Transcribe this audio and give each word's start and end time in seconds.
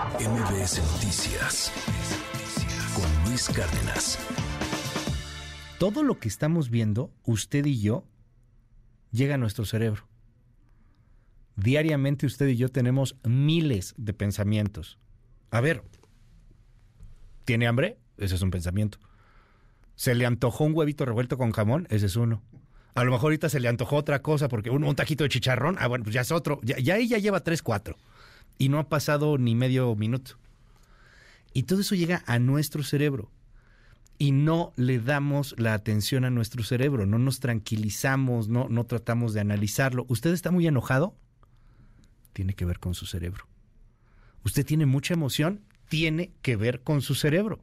MBS 0.00 0.80
Noticias 0.94 1.70
con 2.94 3.28
Luis 3.28 3.50
Cárdenas. 3.50 4.18
Todo 5.78 6.02
lo 6.02 6.18
que 6.18 6.26
estamos 6.26 6.70
viendo, 6.70 7.12
usted 7.24 7.66
y 7.66 7.82
yo, 7.82 8.06
llega 9.10 9.34
a 9.34 9.38
nuestro 9.38 9.66
cerebro. 9.66 10.08
Diariamente 11.56 12.24
usted 12.24 12.48
y 12.48 12.56
yo 12.56 12.70
tenemos 12.70 13.16
miles 13.24 13.92
de 13.98 14.14
pensamientos. 14.14 14.98
A 15.50 15.60
ver, 15.60 15.82
¿tiene 17.44 17.66
hambre? 17.66 17.98
Ese 18.16 18.36
es 18.36 18.42
un 18.42 18.50
pensamiento. 18.50 18.98
¿Se 19.96 20.14
le 20.14 20.24
antojó 20.24 20.64
un 20.64 20.74
huevito 20.74 21.04
revuelto 21.04 21.36
con 21.36 21.52
jamón? 21.52 21.86
Ese 21.90 22.06
es 22.06 22.16
uno. 22.16 22.42
A 22.94 23.04
lo 23.04 23.10
mejor 23.10 23.26
ahorita 23.26 23.50
se 23.50 23.60
le 23.60 23.68
antojó 23.68 23.96
otra 23.96 24.22
cosa 24.22 24.48
porque 24.48 24.70
un, 24.70 24.82
un 24.82 24.96
taquito 24.96 25.24
de 25.24 25.30
chicharrón, 25.30 25.76
ah, 25.78 25.88
bueno, 25.88 26.04
pues 26.04 26.14
ya 26.14 26.22
es 26.22 26.32
otro. 26.32 26.58
Ya, 26.62 26.78
ya 26.78 26.96
ella 26.96 27.18
lleva 27.18 27.40
tres, 27.40 27.60
cuatro. 27.62 27.98
Y 28.60 28.68
no 28.68 28.78
ha 28.78 28.90
pasado 28.90 29.38
ni 29.38 29.54
medio 29.54 29.96
minuto. 29.96 30.36
Y 31.54 31.62
todo 31.62 31.80
eso 31.80 31.94
llega 31.94 32.22
a 32.26 32.38
nuestro 32.38 32.82
cerebro. 32.82 33.30
Y 34.18 34.32
no 34.32 34.74
le 34.76 35.00
damos 35.00 35.54
la 35.56 35.72
atención 35.72 36.26
a 36.26 36.30
nuestro 36.30 36.62
cerebro, 36.62 37.06
no 37.06 37.18
nos 37.18 37.40
tranquilizamos, 37.40 38.48
no, 38.48 38.68
no 38.68 38.84
tratamos 38.84 39.32
de 39.32 39.40
analizarlo. 39.40 40.04
¿Usted 40.10 40.34
está 40.34 40.50
muy 40.50 40.66
enojado? 40.66 41.16
Tiene 42.34 42.52
que 42.52 42.66
ver 42.66 42.80
con 42.80 42.92
su 42.92 43.06
cerebro. 43.06 43.46
¿Usted 44.44 44.66
tiene 44.66 44.84
mucha 44.84 45.14
emoción? 45.14 45.62
Tiene 45.88 46.34
que 46.42 46.56
ver 46.56 46.82
con 46.82 47.00
su 47.00 47.14
cerebro. 47.14 47.60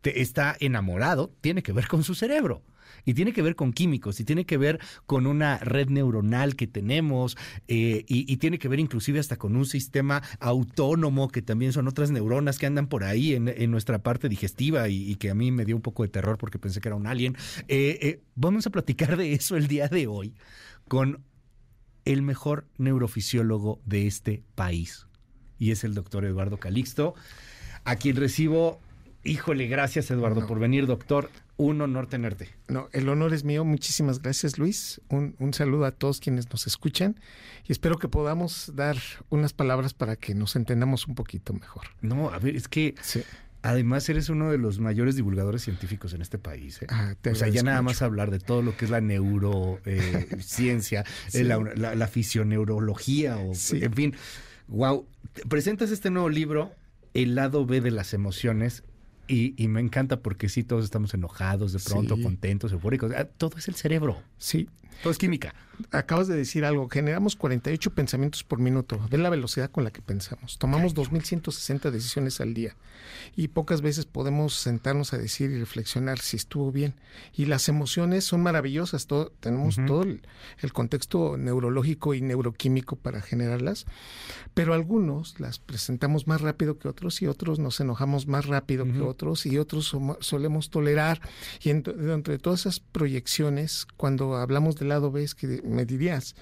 Te- 0.00 0.20
está 0.20 0.56
enamorado, 0.60 1.32
tiene 1.40 1.62
que 1.62 1.72
ver 1.72 1.88
con 1.88 2.02
su 2.02 2.14
cerebro. 2.14 2.62
Y 3.04 3.14
tiene 3.14 3.32
que 3.32 3.40
ver 3.40 3.54
con 3.54 3.72
químicos, 3.72 4.20
y 4.20 4.24
tiene 4.24 4.44
que 4.44 4.58
ver 4.58 4.80
con 5.06 5.26
una 5.26 5.58
red 5.58 5.88
neuronal 5.88 6.56
que 6.56 6.66
tenemos, 6.66 7.36
eh, 7.68 8.04
y, 8.08 8.36
tiene 8.38 8.58
que 8.58 8.68
ver 8.68 8.80
inclusive 8.80 9.18
hasta 9.20 9.36
con 9.36 9.56
un 9.56 9.64
sistema 9.64 10.22
autónomo, 10.40 11.28
que 11.28 11.40
también 11.40 11.72
son 11.72 11.88
otras 11.88 12.10
neuronas 12.10 12.58
que 12.58 12.66
andan 12.66 12.88
por 12.88 13.04
ahí 13.04 13.34
en, 13.34 13.70
nuestra 13.70 14.02
parte 14.02 14.28
digestiva 14.28 14.88
y, 14.88 15.10
y 15.10 15.14
que 15.16 15.30
a 15.30 15.34
mí 15.34 15.50
me 15.52 15.64
dio 15.64 15.76
un 15.76 15.82
poco 15.82 16.02
de 16.02 16.08
terror 16.08 16.36
porque 16.36 16.58
pensé 16.58 16.80
que 16.80 16.88
era 16.88 16.96
un 16.96 17.06
alien. 17.06 17.36
Eh, 17.68 17.98
eh, 18.02 18.20
vamos 18.34 18.66
a 18.66 18.70
platicar 18.70 19.16
de 19.16 19.32
eso 19.34 19.56
el 19.56 19.68
día 19.68 19.88
de 19.88 20.06
hoy 20.06 20.34
con 20.88 21.22
el 22.04 22.22
mejor 22.22 22.66
neurofisiólogo 22.78 23.80
de 23.84 24.06
este 24.06 24.42
país. 24.54 25.06
Y 25.58 25.70
es 25.70 25.84
el 25.84 25.94
doctor 25.94 26.24
Eduardo 26.24 26.58
Calixto, 26.58 27.14
a 27.84 27.96
quien 27.96 28.16
recibo, 28.16 28.80
híjole, 29.24 29.66
gracias 29.68 30.10
Eduardo 30.10 30.40
No. 30.42 30.46
por 30.46 30.58
venir, 30.58 30.86
doctor. 30.86 31.30
Un 31.56 31.80
honor 31.82 32.06
tenerte. 32.06 32.48
No, 32.68 32.88
el 32.92 33.06
honor 33.10 33.34
es 33.34 33.44
mío. 33.44 33.64
Muchísimas 33.66 34.22
gracias, 34.22 34.56
Luis. 34.58 35.02
Un, 35.10 35.36
un 35.38 35.52
saludo 35.52 35.84
a 35.84 35.90
todos 35.90 36.18
quienes 36.20 36.50
nos 36.50 36.66
escuchan 36.66 37.20
y 37.68 37.72
espero 37.72 37.98
que 37.98 38.08
podamos 38.08 38.72
dar 38.74 38.96
unas 39.28 39.52
palabras 39.52 39.92
para 39.92 40.16
que 40.16 40.34
nos 40.34 40.56
entendamos 40.56 41.06
un 41.06 41.14
poquito 41.14 41.52
mejor. 41.52 41.84
No, 42.00 42.30
a 42.30 42.38
ver, 42.38 42.56
es 42.56 42.66
que 42.66 42.94
Sí. 43.02 43.22
además 43.60 44.08
eres 44.08 44.30
uno 44.30 44.50
de 44.50 44.56
los 44.56 44.78
mayores 44.80 45.16
divulgadores 45.16 45.60
científicos 45.62 46.14
en 46.14 46.22
este 46.22 46.38
país. 46.38 46.80
¿eh? 46.80 46.86
Ah, 46.88 47.14
te 47.20 47.32
o 47.32 47.34
sea, 47.34 47.48
ya 47.48 47.62
nada 47.62 47.82
mucho. 47.82 47.92
más 47.92 48.00
hablar 48.02 48.30
de 48.30 48.38
todo 48.38 48.62
lo 48.62 48.74
que 48.74 48.86
es 48.86 48.90
la 48.90 49.02
neurociencia, 49.02 51.04
Sí. 51.28 51.44
la, 51.44 51.58
la- 51.76 51.94
la 51.94 52.08
fisioneurología, 52.08 53.36
o, 53.36 53.54
Sí. 53.54 53.80
en 53.84 53.92
fin. 53.92 54.14
Wow. 54.68 55.06
Presentas 55.48 55.90
este 55.90 56.10
nuevo 56.10 56.30
libro, 56.30 56.72
El 57.12 57.34
lado 57.34 57.66
B 57.66 57.80
de 57.80 57.90
las 57.90 58.14
emociones. 58.14 58.84
Y, 59.30 59.54
y 59.56 59.68
me 59.68 59.80
encanta 59.80 60.20
porque 60.20 60.48
sí, 60.48 60.64
todos 60.64 60.84
estamos 60.84 61.14
enojados, 61.14 61.72
de 61.72 61.78
pronto, 61.78 62.16
Sí. 62.16 62.22
contentos, 62.22 62.72
eufóricos. 62.72 63.12
Ah, 63.16 63.24
Todo 63.24 63.56
es 63.58 63.68
el 63.68 63.74
cerebro, 63.74 64.20
Sí, 64.38 64.68
todo 65.02 65.12
es 65.12 65.18
química. 65.18 65.54
acabas 65.92 66.28
de 66.28 66.36
decir 66.36 66.64
algo. 66.66 66.88
Generamos 66.90 67.36
48 67.36 67.94
pensamientos 67.94 68.44
por 68.44 68.58
minuto. 68.58 69.00
Ve 69.10 69.16
la 69.16 69.30
velocidad 69.30 69.70
con 69.70 69.82
la 69.84 69.90
que 69.90 70.02
pensamos. 70.02 70.58
Tomamos 70.58 70.94
2.160 70.94 71.90
decisiones 71.90 72.40
al 72.42 72.52
día. 72.52 72.76
Y 73.34 73.48
pocas 73.48 73.80
veces 73.80 74.04
podemos 74.04 74.52
sentarnos 74.54 75.14
a 75.14 75.18
decir 75.18 75.50
y 75.50 75.58
reflexionar 75.58 76.18
si 76.18 76.36
estuvo 76.36 76.70
bien. 76.70 76.94
Y 77.34 77.46
las 77.46 77.68
emociones 77.70 78.24
son 78.24 78.42
maravillosas. 78.42 79.06
Todo, 79.06 79.32
tenemos 79.40 79.76
todo 79.86 80.02
el, 80.02 80.20
el 80.60 80.72
contexto 80.74 81.38
neurológico 81.38 82.12
y 82.12 82.20
neuroquímico 82.20 82.96
para 82.96 83.22
generarlas. 83.22 83.86
Pero 84.52 84.74
algunos 84.74 85.40
las 85.40 85.58
presentamos 85.60 86.26
más 86.26 86.42
rápido 86.42 86.78
que 86.78 86.88
otros 86.88 87.22
y 87.22 87.26
otros 87.26 87.58
nos 87.58 87.80
enojamos 87.80 88.26
más 88.26 88.44
rápido 88.44 88.84
que 88.84 88.98
Ujú. 89.00 89.04
Y 89.46 89.58
otros 89.58 89.94
solemos 90.20 90.70
tolerar. 90.70 91.20
Y 91.62 91.68
ent- 91.70 91.94
dentro 91.94 92.32
de 92.32 92.38
todas 92.38 92.60
esas 92.60 92.80
proyecciones, 92.80 93.86
cuando 93.96 94.36
hablamos 94.36 94.76
del 94.76 94.88
lado 94.88 95.10
B, 95.10 95.22
es 95.22 95.34
que 95.34 95.60
me 95.64 95.84
dirías, 95.84 96.34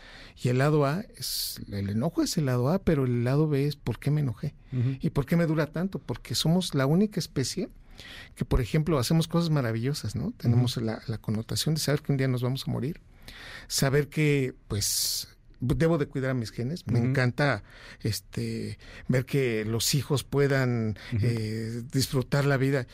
y 0.42 0.48
el 0.48 0.58
lado 0.58 0.84
A, 0.86 1.00
es 1.16 1.60
el 1.70 1.88
enojo 1.90 2.22
es 2.22 2.36
el 2.38 2.46
lado 2.46 2.68
A, 2.70 2.78
pero 2.78 3.04
el 3.04 3.24
lado 3.24 3.48
B 3.48 3.66
es 3.66 3.76
por 3.76 3.98
qué 3.98 4.10
me 4.10 4.20
enojé. 4.20 4.54
¿Y 5.00 5.10
por 5.10 5.24
qué 5.26 5.36
me 5.36 5.46
dura 5.46 5.66
tanto? 5.66 5.98
Porque 5.98 6.34
somos 6.34 6.74
la 6.74 6.86
única 6.86 7.18
especie 7.20 7.68
que, 8.36 8.44
por 8.44 8.60
ejemplo, 8.60 8.98
hacemos 8.98 9.26
cosas 9.26 9.50
maravillosas, 9.50 10.14
¿no? 10.14 10.32
Tenemos 10.36 10.76
la, 10.76 11.02
la 11.08 11.18
connotación 11.18 11.74
de 11.74 11.80
saber 11.80 12.02
que 12.02 12.12
un 12.12 12.18
día 12.18 12.28
nos 12.28 12.42
vamos 12.42 12.64
a 12.66 12.70
morir, 12.70 13.00
saber 13.66 14.08
que, 14.08 14.54
pues, 14.68 15.28
debo 15.60 15.98
de 15.98 16.06
cuidar 16.06 16.30
a 16.30 16.34
mis 16.34 16.50
genes. 16.50 16.86
Me 16.86 16.98
encanta 16.98 17.62
este 18.00 18.78
ver 19.08 19.24
que 19.26 19.64
los 19.64 19.94
hijos 19.94 20.24
puedan 20.24 20.96
eh, 21.20 21.82
disfrutar 21.92 22.44
la 22.44 22.56
vida. 22.56 22.86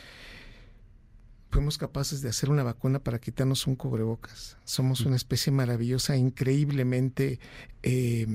Fuimos 1.50 1.78
capaces 1.78 2.20
de 2.20 2.28
hacer 2.30 2.50
una 2.50 2.64
vacuna 2.64 2.98
para 2.98 3.20
quitarnos 3.20 3.69
un 3.69 3.76
cubrebocas. 3.76 4.56
Somos 4.64 5.02
una 5.02 5.14
especie 5.14 5.52
maravillosa, 5.52 6.16
increíblemente 6.16 7.38
eh, 7.84 8.26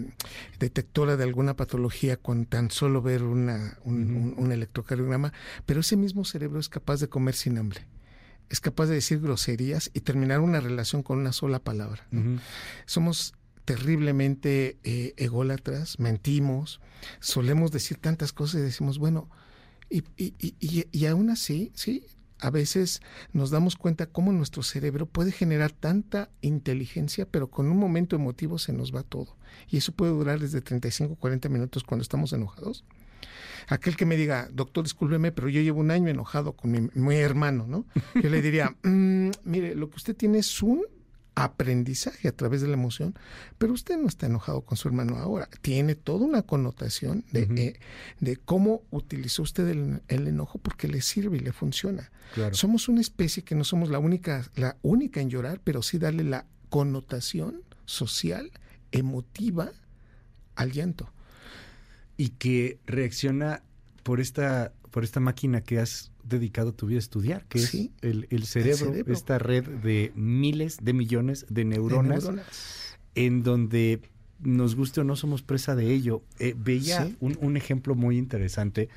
detectora 0.57 1.17
de 1.17 1.25
alguna 1.25 1.57
patología 1.57 2.15
con 2.15 2.45
tan 2.45 2.71
solo 2.71 3.01
ver 3.01 3.23
una, 3.23 3.77
un, 3.83 4.03
Ujú. 4.11 4.19
un- 4.19 4.35
un 4.45 4.51
electrocardiograma, 4.53 5.33
pero 5.65 5.81
ese 5.81 5.97
mismo 5.97 6.23
cerebro 6.23 6.61
es 6.61 6.69
capaz 6.69 7.01
de 7.01 7.09
comer 7.09 7.35
sin 7.35 7.57
hambre. 7.57 7.81
Es 8.47 8.61
capaz 8.61 8.85
de 8.85 8.95
decir 8.95 9.19
groserías 9.19 9.91
y 9.93 9.99
terminar 9.99 10.39
una 10.39 10.61
relación 10.61 11.03
con 11.03 11.19
una 11.19 11.33
sola 11.33 11.59
palabra. 11.59 12.07
somos 12.85 13.33
terriblemente 13.69 14.79
eh, 14.83 15.13
ególatras, 15.17 15.99
mentimos, 15.99 16.81
solemos 17.19 17.71
decir 17.71 17.97
tantas 17.97 18.33
cosas 18.33 18.61
y 18.61 18.63
decimos, 18.63 18.97
bueno, 18.97 19.29
y, 19.91 19.99
y, 20.17 20.33
y, 20.39 20.87
y- 20.91 21.05
aún 21.05 21.29
así, 21.29 21.71
sí, 21.75 22.07
a 22.39 22.49
veces 22.49 22.99
nos 23.31 23.51
damos 23.51 23.75
cuenta 23.75 24.07
cómo 24.07 24.31
nuestro 24.31 24.63
cerebro 24.63 25.05
puede 25.05 25.31
generar 25.31 25.71
tanta 25.71 26.31
inteligencia, 26.41 27.27
pero 27.29 27.51
con 27.51 27.67
un 27.69 27.77
momento 27.77 28.15
emotivo 28.15 28.57
se 28.57 28.73
nos 28.73 28.91
va 28.93 29.03
todo. 29.03 29.37
Y 29.69 29.77
eso 29.77 29.91
puede 29.91 30.13
durar 30.13 30.39
desde 30.39 30.61
35 30.61 31.13
o 31.13 31.15
40 31.15 31.47
minutos 31.49 31.83
cuando 31.83 32.01
estamos 32.01 32.33
enojados. 32.33 32.85
Aquel 33.67 33.95
que 33.95 34.07
me 34.07 34.17
diga, 34.17 34.49
doctor, 34.51 34.83
discúlpeme, 34.83 35.31
pero 35.31 35.47
yo 35.47 35.61
llevo 35.61 35.79
un 35.79 35.91
año 35.91 36.07
enojado 36.09 36.53
con 36.53 36.71
mi, 36.71 36.89
mi 36.95 37.15
hermano, 37.17 37.67
¿no? 37.67 37.85
Yo 38.15 38.29
le 38.31 38.41
diría, 38.41 38.75
"Mm, 38.83 39.29
mire, 39.43 39.75
lo 39.75 39.91
que 39.91 39.97
usted 39.97 40.15
tiene 40.15 40.39
es 40.39 40.63
un 40.63 40.81
aprendizaje 41.39 42.27
a 42.27 42.35
través 42.35 42.59
de 42.61 42.67
la 42.67 42.73
emoción, 42.73 43.15
pero 43.57 43.71
usted 43.71 43.97
no 43.97 44.09
está 44.09 44.25
enojado 44.25 44.61
con 44.61 44.77
su 44.77 44.89
hermano 44.89 45.15
ahora. 45.15 45.47
Tiene 45.61 45.95
toda 45.95 46.25
una 46.25 46.41
connotación 46.41 47.23
de, 47.31 47.43
eh, 47.55 47.79
de 48.19 48.35
cómo 48.35 48.81
utilizó 48.91 49.43
usted 49.43 49.67
el, 49.69 50.01
el 50.09 50.27
enojo 50.27 50.59
porque 50.59 50.89
le 50.89 51.01
sirve 51.01 51.37
y 51.37 51.39
le 51.39 51.53
funciona. 51.53 52.11
Claro. 52.33 52.53
Somos 52.55 52.89
una 52.89 52.99
especie 52.99 53.43
que 53.43 53.55
no 53.55 53.63
somos 53.63 53.89
la 53.89 53.99
única, 53.99 54.45
la 54.55 54.75
única 54.81 55.21
en 55.21 55.29
llorar, 55.29 55.61
pero 55.63 55.81
sí 55.81 55.97
darle 55.97 56.25
la 56.25 56.45
connotación 56.69 57.61
social, 57.85 58.51
emotiva 58.91 59.71
al 60.55 60.71
llanto. 60.73 61.09
y 62.17 62.29
que 62.31 62.79
reacciona 62.85 63.63
por 64.03 64.19
esta, 64.19 64.73
por 64.91 65.05
esta 65.05 65.21
máquina 65.21 65.61
que 65.61 65.79
has 65.79 66.11
dedicado 66.29 66.73
tu 66.73 66.85
vida 66.87 66.97
a 66.97 66.99
estudiar, 66.99 67.45
que 67.47 67.59
Sí. 67.59 67.91
es 68.01 68.09
el, 68.11 68.27
el 68.29 68.45
cerebro, 68.45 68.77
cerebro. 68.77 69.13
esta 69.13 69.37
red 69.39 69.65
de 69.67 70.11
miles 70.15 70.77
de 70.81 70.93
millones 70.93 71.45
de 71.49 71.65
neuronas, 71.65 72.23
De 72.23 72.29
neuronas. 72.31 72.97
en 73.15 73.43
donde 73.43 74.01
nos 74.39 74.75
guste 74.75 75.01
o 75.01 75.03
no 75.03 75.15
somos 75.17 75.41
presa 75.41 75.75
de 75.75 75.91
ello. 75.93 76.23
Eh, 76.39 76.55
veía 76.57 77.05
Sí. 77.05 77.17
un, 77.19 77.37
un 77.41 77.57
ejemplo 77.57 77.95
muy 77.95 78.17
interesante. 78.17 78.87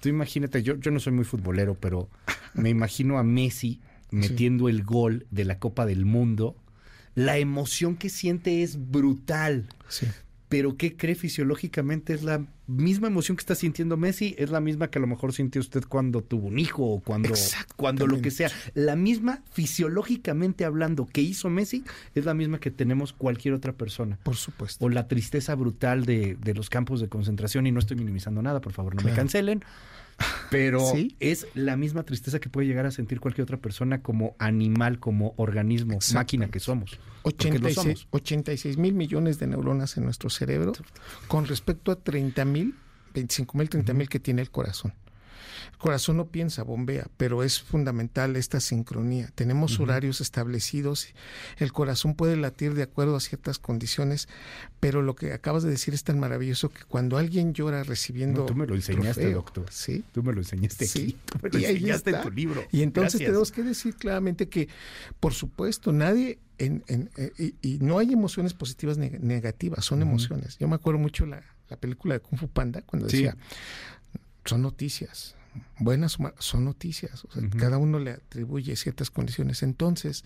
Tú 0.00 0.08
imagínate, 0.08 0.62
yo, 0.62 0.76
yo 0.76 0.90
no 0.90 1.00
soy 1.00 1.12
muy 1.12 1.24
futbolero, 1.24 1.74
pero 1.74 2.08
me 2.54 2.70
imagino 2.70 3.18
a 3.18 3.22
Messi 3.24 3.80
metiendo 4.12 4.68
el 4.68 4.82
gol 4.82 5.26
de 5.30 5.44
la 5.44 5.58
Copa 5.58 5.86
del 5.86 6.04
Mundo. 6.04 6.56
La 7.14 7.38
emoción 7.38 7.96
que 7.96 8.08
siente 8.08 8.62
es 8.62 8.90
brutal 8.90 9.68
Sí. 9.88 10.06
pero 10.48 10.76
¿qué 10.76 10.96
cree 10.96 11.14
fisiológicamente? 11.16 12.14
Es 12.14 12.22
la 12.22 12.46
misma 12.70 13.08
emoción 13.08 13.36
que 13.36 13.42
está 13.42 13.54
sintiendo 13.54 13.96
Messi, 13.96 14.34
es 14.38 14.50
la 14.50 14.60
misma 14.60 14.88
que 14.88 14.98
a 14.98 15.02
lo 15.02 15.06
mejor 15.06 15.32
sintió 15.32 15.60
usted 15.60 15.84
cuando 15.88 16.22
tuvo 16.22 16.48
un 16.48 16.58
hijo 16.58 16.84
o 16.84 17.00
cuando, 17.00 17.30
cuando 17.76 18.06
lo 18.06 18.20
que 18.20 18.30
sea. 18.30 18.50
La 18.74 18.96
misma 18.96 19.42
fisiológicamente 19.52 20.64
hablando 20.64 21.06
que 21.06 21.20
hizo 21.20 21.50
Messi 21.50 21.84
es 22.14 22.24
la 22.24 22.34
misma 22.34 22.60
que 22.60 22.70
tenemos 22.70 23.12
cualquier 23.12 23.54
otra 23.54 23.72
persona. 23.72 24.18
Por 24.22 24.36
supuesto. 24.36 24.84
O 24.84 24.88
la 24.88 25.08
tristeza 25.08 25.54
brutal 25.54 26.04
de, 26.04 26.36
de 26.40 26.54
los 26.54 26.70
campos 26.70 27.00
de 27.00 27.08
concentración, 27.08 27.66
y 27.66 27.72
no 27.72 27.80
estoy 27.80 27.96
minimizando 27.96 28.42
nada, 28.42 28.60
por 28.60 28.72
favor, 28.72 28.94
no 28.94 29.02
me 29.02 29.12
cancelen. 29.12 29.64
Pero 30.50 30.80
Sí. 30.94 31.16
es 31.20 31.46
la 31.54 31.76
misma 31.76 32.02
tristeza 32.02 32.40
que 32.40 32.48
puede 32.48 32.66
llegar 32.66 32.86
a 32.86 32.90
sentir 32.90 33.20
cualquier 33.20 33.44
otra 33.44 33.56
persona 33.56 34.02
como 34.02 34.34
animal, 34.38 34.98
como 34.98 35.34
organismo, 35.36 35.98
máquina 36.14 36.48
que 36.48 36.60
somos. 36.60 36.98
Porque 37.22 37.48
lo 37.58 37.66
86, 37.68 37.74
somos. 37.74 38.08
86 38.10 38.76
mil 38.78 38.94
millones 38.94 39.38
de 39.38 39.46
neuronas 39.46 39.96
en 39.96 40.04
nuestro 40.04 40.30
cerebro 40.30 40.72
con 41.28 41.46
respecto 41.46 41.92
a 41.92 41.96
30 41.96 42.44
mil 42.44 42.74
25 43.14 43.58
mil, 43.58 43.68
30 43.68 43.94
mil 43.94 44.08
que 44.08 44.20
tiene 44.20 44.42
el 44.42 44.50
corazón. 44.50 44.92
El 45.72 45.78
corazón 45.78 46.16
no 46.18 46.26
piensa, 46.26 46.62
bombea, 46.62 47.06
pero 47.16 47.42
es 47.42 47.60
fundamental 47.60 48.36
esta 48.36 48.60
sincronía. 48.60 49.30
Tenemos 49.34 49.78
horarios 49.80 50.20
establecidos, 50.20 51.08
el 51.58 51.72
corazón 51.72 52.14
puede 52.14 52.36
latir 52.36 52.74
de 52.74 52.82
acuerdo 52.82 53.16
a 53.16 53.20
ciertas 53.20 53.58
condiciones, 53.58 54.28
pero 54.80 55.02
lo 55.02 55.14
que 55.16 55.32
acabas 55.32 55.62
de 55.62 55.70
decir 55.70 55.94
es 55.94 56.04
tan 56.04 56.18
maravilloso 56.20 56.68
que 56.70 56.82
cuando 56.84 57.18
alguien 57.18 57.52
llora 57.54 57.82
recibiendo... 57.84 58.40
No, 58.40 58.46
tú 58.46 58.54
me 58.54 58.66
lo 58.66 58.74
enseñaste, 58.74 59.20
trofeo, 59.22 59.32
doctor. 59.36 59.66
Sí. 59.70 60.04
Tú 60.12 60.22
me 60.22 60.32
lo 60.32 60.40
enseñaste 60.40 60.86
Sí. 60.86 60.98
aquí. 61.00 61.16
Tú 61.26 61.38
me 61.42 61.48
lo 61.50 61.58
Y 61.58 61.64
enseñaste 61.64 62.10
en 62.10 62.22
tu 62.22 62.30
libro. 62.30 62.64
Y 62.72 62.82
entonces 62.82 63.14
Gracias. 63.14 63.28
tenemos 63.28 63.52
que 63.52 63.62
decir 63.62 63.94
claramente 63.96 64.48
que, 64.48 64.68
por 65.18 65.32
supuesto, 65.34 65.92
nadie, 65.92 66.38
en, 66.58 66.84
en- 66.88 67.10
eh, 67.16 67.32
y, 67.38 67.54
y 67.74 67.78
no 67.80 67.98
hay 67.98 68.12
emociones 68.12 68.54
positivas 68.54 68.98
ni 68.98 69.08
negativas, 69.10 69.84
son 69.84 70.02
emociones. 70.02 70.56
Yo 70.58 70.68
me 70.68 70.74
acuerdo 70.76 70.98
mucho 71.00 71.26
la, 71.26 71.42
la 71.68 71.76
película 71.76 72.14
de 72.14 72.20
Kung 72.20 72.38
Fu 72.38 72.48
Panda 72.48 72.82
cuando 72.82 73.08
Sí. 73.08 73.18
decía, 73.18 73.36
son 74.44 74.62
noticias, 74.62 75.36
buenas 75.78 76.18
o 76.18 76.24
malas, 76.24 76.44
son 76.44 76.64
noticias. 76.64 77.24
O 77.24 77.32
sea. 77.32 77.48
Cada 77.58 77.78
uno 77.78 77.98
le 77.98 78.12
atribuye 78.12 78.76
ciertas 78.76 79.10
condiciones. 79.10 79.62
Entonces, 79.62 80.24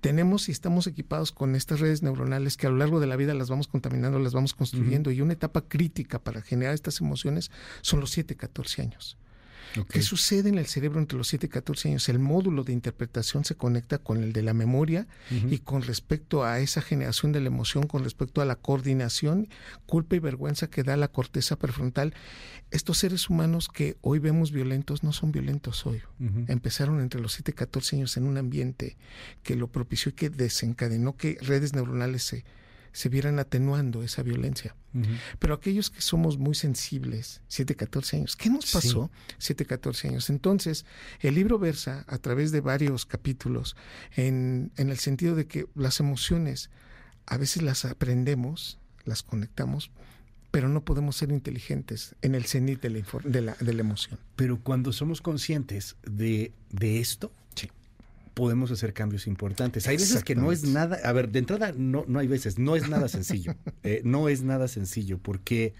tenemos 0.00 0.48
y 0.48 0.52
estamos 0.52 0.86
equipados 0.86 1.32
con 1.32 1.54
estas 1.54 1.80
redes 1.80 2.02
neuronales 2.02 2.56
que 2.56 2.66
a 2.66 2.70
lo 2.70 2.76
largo 2.76 3.00
de 3.00 3.06
la 3.06 3.16
vida 3.16 3.34
las 3.34 3.50
vamos 3.50 3.68
contaminando, 3.68 4.18
las 4.18 4.32
vamos 4.32 4.54
construyendo. 4.54 5.10
Y 5.10 5.20
una 5.20 5.32
etapa 5.32 5.62
crítica 5.62 6.18
para 6.18 6.42
generar 6.42 6.74
estas 6.74 7.00
emociones 7.00 7.50
son 7.82 8.00
los 8.00 8.10
7, 8.10 8.36
14 8.36 8.82
años. 8.82 9.18
Ok. 9.78 9.90
¿Qué 9.90 10.02
sucede 10.02 10.48
en 10.48 10.58
el 10.58 10.66
cerebro 10.66 11.00
entre 11.00 11.18
los 11.18 11.28
7 11.28 11.46
y 11.46 11.48
14 11.48 11.88
años? 11.88 12.08
El 12.08 12.18
módulo 12.18 12.64
de 12.64 12.72
interpretación 12.72 13.44
se 13.44 13.54
conecta 13.54 13.98
con 13.98 14.22
el 14.22 14.32
de 14.32 14.42
la 14.42 14.54
memoria 14.54 15.06
y 15.30 15.58
con 15.58 15.82
respecto 15.82 16.44
a 16.44 16.60
esa 16.60 16.80
generación 16.80 17.32
de 17.32 17.40
la 17.40 17.48
emoción, 17.48 17.86
con 17.86 18.04
respecto 18.04 18.40
a 18.40 18.44
la 18.44 18.56
coordinación, 18.56 19.48
culpa 19.86 20.16
y 20.16 20.18
vergüenza 20.18 20.68
que 20.68 20.82
da 20.82 20.96
la 20.96 21.08
corteza 21.08 21.56
prefrontal. 21.56 22.14
Estos 22.70 22.98
seres 22.98 23.28
humanos 23.30 23.68
que 23.68 23.96
hoy 24.00 24.18
vemos 24.18 24.52
violentos 24.52 25.02
no 25.02 25.12
son 25.12 25.32
violentos 25.32 25.86
hoy. 25.86 26.02
Empezaron 26.48 27.00
entre 27.00 27.20
los 27.20 27.32
7 27.34 27.50
y 27.50 27.54
14 27.54 27.96
años 27.96 28.16
en 28.16 28.26
un 28.26 28.38
ambiente 28.38 28.96
que 29.42 29.56
lo 29.56 29.68
propició 29.68 30.10
y 30.10 30.14
que 30.14 30.30
desencadenó 30.30 31.16
que 31.16 31.38
redes 31.40 31.74
neuronales 31.74 32.22
se, 32.22 32.44
se 32.94 33.08
vieran 33.10 33.38
atenuando 33.38 34.02
esa 34.02 34.22
violencia. 34.22 34.74
Pero 35.40 35.54
aquellos 35.54 35.90
que 35.90 36.00
somos 36.00 36.38
muy 36.38 36.54
sensibles, 36.54 37.40
7, 37.48 37.74
14 37.74 38.16
años, 38.18 38.36
¿qué 38.36 38.48
nos 38.48 38.64
Sí. 38.66 38.72
pasó? 38.74 39.10
7, 39.38 39.66
14 39.66 40.06
años. 40.08 40.30
Entonces, 40.30 40.86
el 41.18 41.34
libro 41.34 41.58
versa 41.58 42.04
a 42.06 42.18
través 42.18 42.52
de 42.52 42.60
varios 42.60 43.04
capítulos 43.04 43.74
en, 44.14 44.70
en 44.76 44.90
el 44.90 44.98
sentido 44.98 45.34
de 45.34 45.46
que 45.48 45.66
las 45.74 45.98
emociones 45.98 46.70
a 47.26 47.36
veces 47.36 47.62
las 47.64 47.84
aprendemos, 47.84 48.78
las 49.04 49.24
conectamos, 49.24 49.90
pero 50.52 50.68
no 50.68 50.84
podemos 50.84 51.16
ser 51.16 51.32
inteligentes 51.32 52.14
en 52.22 52.36
el 52.36 52.44
cenit 52.44 52.80
de 52.80 52.90
la, 52.90 53.04
de 53.24 53.40
la, 53.40 53.54
de 53.58 53.74
la 53.74 53.80
emoción. 53.80 54.20
Pero 54.36 54.60
cuando 54.60 54.92
somos 54.92 55.20
conscientes 55.20 55.96
de, 56.04 56.52
de 56.70 57.00
esto, 57.00 57.32
podemos 58.34 58.70
hacer 58.70 58.92
cambios 58.92 59.26
importantes. 59.26 59.86
Hay 59.86 59.96
veces 59.96 60.24
que 60.24 60.34
no 60.34 60.52
es 60.52 60.64
nada, 60.64 60.98
a 61.04 61.12
ver, 61.12 61.30
de 61.30 61.38
entrada 61.38 61.72
no, 61.76 62.04
no 62.06 62.18
hay 62.18 62.26
veces, 62.26 62.58
no 62.58 62.76
es 62.76 62.88
nada 62.88 63.08
sencillo. 63.08 63.54
Eh, 63.82 64.00
no 64.02 64.30
es 64.30 64.42
nada 64.42 64.66
sencillo 64.66 65.18
porque 65.18 65.74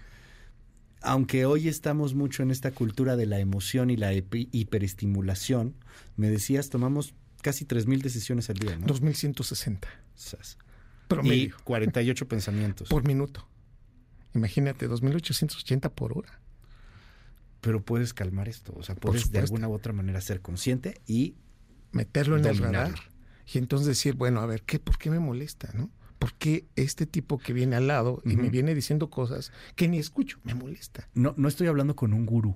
aunque 1.01 1.45
hoy 1.45 1.67
estamos 1.67 2.13
mucho 2.13 2.43
en 2.43 2.51
esta 2.51 2.71
cultura 2.71 3.15
de 3.15 3.25
la 3.25 3.39
emoción 3.39 3.89
y 3.89 3.97
la 3.97 4.13
hiperestimulación, 4.13 5.75
me 6.17 6.29
decías, 6.29 6.69
tomamos 6.69 7.15
casi 7.41 7.65
3.000 7.65 8.01
decisiones 8.01 8.49
al 8.49 8.57
día, 8.57 8.77
¿no? 8.77 8.85
2160 8.87 9.87
Sas. 10.15 10.57
Y 10.59 11.07
promedio 11.07 11.55
48 11.63 12.27
pensamientos. 12.27 12.89
por 12.89 13.07
minuto. 13.07 13.47
Imagínate, 14.33 14.87
2880 14.87 15.93
por 15.93 16.17
hora. 16.17 16.39
Pero 17.61 17.83
puedes 17.83 18.13
calmar 18.13 18.47
esto, 18.47 18.73
o 18.75 18.83
sea, 18.83 18.95
puedes 18.95 19.31
de 19.31 19.39
alguna 19.39 19.67
u 19.67 19.73
otra 19.73 19.93
manera 19.93 20.21
ser 20.21 20.41
consciente 20.41 21.01
y 21.07 21.35
meterlo 21.91 22.37
en 22.37 22.45
el 22.45 22.57
radar 22.57 22.93
y 23.51 23.57
entonces 23.57 23.87
decir, 23.87 24.15
bueno, 24.15 24.39
a 24.41 24.45
ver, 24.45 24.63
¿qué, 24.63 24.79
¿por 24.79 24.97
qué 24.97 25.09
me 25.09 25.19
molesta? 25.19 25.69
¿no? 25.73 25.89
¿Por 26.19 26.33
qué 26.33 26.65
este 26.75 27.05
tipo 27.05 27.37
que 27.37 27.53
viene 27.53 27.75
al 27.75 27.87
lado 27.87 28.21
y 28.25 28.35
me 28.37 28.49
viene 28.49 28.73
diciendo 28.73 29.09
cosas 29.09 29.51
que 29.75 29.87
ni 29.87 29.99
escucho, 29.99 30.39
me 30.43 30.53
molesta? 30.55 31.07
no, 31.13 31.33
no 31.37 31.47
estoy 31.47 31.67
hablando 31.67 31.95
con 31.95 32.13
un 32.13 32.25
gurú. 32.25 32.55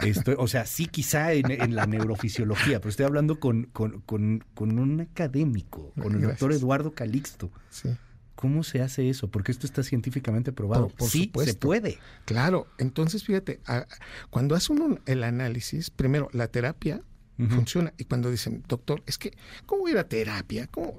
Estoy, 0.00 0.34
o 0.38 0.48
sea, 0.48 0.66
sí 0.66 0.86
quizá 0.86 1.32
en, 1.34 1.50
en 1.50 1.76
la 1.76 1.86
neurofisiología, 1.86 2.80
pero 2.80 2.88
estoy 2.90 3.06
hablando 3.06 3.38
con, 3.38 3.64
con, 3.66 4.00
con- 4.00 4.44
con 4.54 4.78
un 4.78 5.00
académico, 5.02 5.92
con 6.00 6.14
el 6.16 6.22
doctor. 6.22 6.52
Eduardo 6.52 6.92
Calixto. 6.92 7.50
sí, 7.70 7.90
¿Cómo 8.34 8.64
se 8.64 8.80
hace 8.82 9.08
eso? 9.08 9.30
Porque 9.30 9.52
esto 9.52 9.66
está 9.66 9.84
científicamente 9.84 10.50
probado. 10.52 10.88
Por- 10.88 10.96
por 10.96 11.08
sí, 11.10 11.30
se 11.44 11.54
puede. 11.54 11.98
claro. 12.24 12.66
Entonces, 12.78 13.22
fíjate, 13.22 13.60
cuando 14.30 14.56
hace 14.56 14.72
uno 14.72 14.98
el 15.06 15.22
análisis, 15.22 15.90
primero, 15.90 16.28
la 16.32 16.48
terapia 16.48 17.02
Funciona. 17.38 17.92
Y 17.98 18.04
cuando 18.04 18.30
dicen, 18.30 18.62
doctor, 18.68 19.02
es 19.06 19.18
que, 19.18 19.36
¿cómo 19.66 19.88
ir 19.88 19.98
a 19.98 20.06
terapia? 20.08 20.68
¿Cómo? 20.68 20.98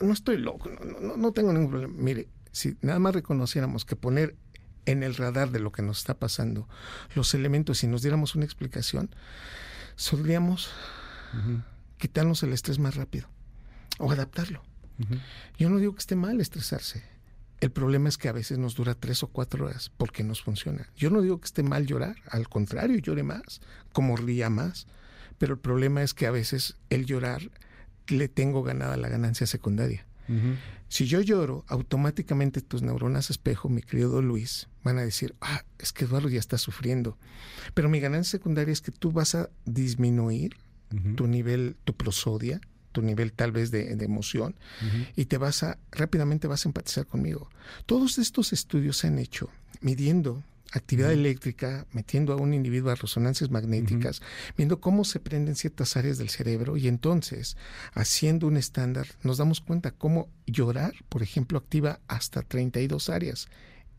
No, 0.00 0.12
estoy 0.12 0.38
loco, 0.38 0.70
no, 0.70 1.00
no, 1.00 1.16
no 1.18 1.32
tengo 1.32 1.52
ningún 1.52 1.70
problema. 1.70 1.94
Mire, 1.96 2.28
si 2.50 2.78
nada 2.80 2.98
más 2.98 3.14
reconociéramos 3.14 3.84
que 3.84 3.94
poner 3.96 4.36
en 4.86 5.02
el 5.02 5.14
radar 5.16 5.50
de 5.50 5.60
lo 5.60 5.72
que 5.72 5.82
nos 5.82 5.98
está 5.98 6.14
pasando 6.14 6.66
los 7.14 7.34
elementos 7.34 7.84
y 7.84 7.88
nos 7.88 8.00
diéramos 8.02 8.34
una 8.34 8.44
explicación, 8.46 9.10
solíamos 9.96 10.70
Ujú, 11.34 11.60
quitarnos 11.98 12.42
el 12.42 12.52
estrés 12.52 12.78
más 12.78 12.94
rápido 12.94 13.28
o 13.98 14.10
adaptarlo. 14.10 14.62
Yo 15.58 15.68
no 15.68 15.78
digo 15.78 15.92
que 15.94 15.98
esté 15.98 16.16
mal 16.16 16.40
estresarse. 16.40 17.02
El 17.60 17.70
problema 17.70 18.08
es 18.08 18.16
que 18.16 18.28
a 18.28 18.32
veces 18.32 18.58
nos 18.58 18.74
dura 18.74 18.94
tres 18.94 19.22
o 19.22 19.26
cuatro 19.28 19.66
horas 19.66 19.90
porque 19.96 20.22
nos 20.24 20.42
funciona. 20.42 20.88
Yo 20.96 21.10
no 21.10 21.20
digo 21.20 21.38
que 21.40 21.46
esté 21.46 21.62
mal 21.62 21.86
llorar, 21.86 22.16
al 22.30 22.48
contrario, 22.48 22.98
llore 22.98 23.22
más, 23.22 23.60
como 23.92 24.16
ría 24.16 24.48
más. 24.48 24.86
Pero 25.38 25.54
el 25.54 25.60
problema 25.60 26.02
es 26.02 26.14
que 26.14 26.26
a 26.26 26.30
veces 26.30 26.76
el 26.90 27.06
llorar 27.06 27.50
le 28.08 28.28
tengo 28.28 28.62
ganada 28.62 28.96
la 28.96 29.08
ganancia 29.08 29.46
secundaria. 29.46 30.06
Si 30.88 31.06
yo 31.06 31.20
lloro, 31.20 31.64
automáticamente 31.68 32.60
tus 32.60 32.82
neuronas 32.82 33.30
espejo, 33.30 33.68
mi 33.68 33.82
querido 33.82 34.22
Luis, 34.22 34.68
van 34.82 34.98
a 34.98 35.02
decir, 35.02 35.34
ah, 35.40 35.62
es 35.78 35.92
que 35.92 36.04
Eduardo 36.04 36.28
ya 36.28 36.40
está 36.40 36.58
sufriendo. 36.58 37.16
Pero 37.74 37.88
mi 37.88 38.00
ganancia 38.00 38.38
secundaria 38.38 38.72
es 38.72 38.80
que 38.80 38.92
tú 38.92 39.12
vas 39.12 39.34
a 39.34 39.50
disminuir 39.64 40.56
tu 41.16 41.26
nivel, 41.26 41.76
tu 41.84 41.94
prosodia, 41.94 42.60
tu 42.92 43.02
nivel 43.02 43.32
tal 43.32 43.52
vez 43.52 43.70
de, 43.70 43.96
de 43.96 44.04
emoción, 44.04 44.54
y 45.16 45.26
te 45.26 45.38
vas 45.38 45.62
a, 45.62 45.78
rápidamente 45.90 46.46
vas 46.46 46.64
a 46.64 46.68
empatizar 46.68 47.06
conmigo. 47.06 47.50
Todos 47.84 48.18
estos 48.18 48.52
estudios 48.52 48.96
se 48.96 49.08
han 49.08 49.18
hecho 49.18 49.50
midiendo 49.80 50.42
actividad 50.78 51.12
eléctrica, 51.12 51.86
metiendo 51.92 52.32
a 52.32 52.36
un 52.36 52.54
individuo 52.54 52.90
a 52.90 52.94
resonancias 52.94 53.50
magnéticas, 53.50 54.22
viendo 54.56 54.80
cómo 54.80 55.04
se 55.04 55.20
prenden 55.20 55.56
ciertas 55.56 55.96
áreas 55.96 56.18
del 56.18 56.28
cerebro 56.28 56.76
y 56.76 56.88
entonces, 56.88 57.56
haciendo 57.92 58.46
un 58.46 58.56
estándar, 58.56 59.06
nos 59.22 59.38
damos 59.38 59.60
cuenta 59.60 59.90
cómo 59.90 60.28
llorar, 60.46 60.94
por 61.08 61.22
ejemplo, 61.22 61.58
activa 61.58 62.00
hasta 62.08 62.42
32 62.42 63.08
áreas 63.08 63.48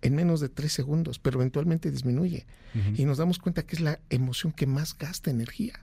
en 0.02 0.16
menos 0.16 0.40
de 0.40 0.50
3 0.50 0.72
segundos, 0.72 1.20
pero 1.20 1.40
eventualmente 1.40 1.92
disminuye. 1.92 2.46
Y 2.96 3.06
nos 3.06 3.18
damos 3.18 3.40
cuenta 3.40 3.64
que 3.64 3.76
es 3.76 3.82
la 3.82 4.00
emoción 4.12 4.54
que 4.54 4.68
más 4.68 4.96
gasta 4.96 5.32
energía. 5.32 5.74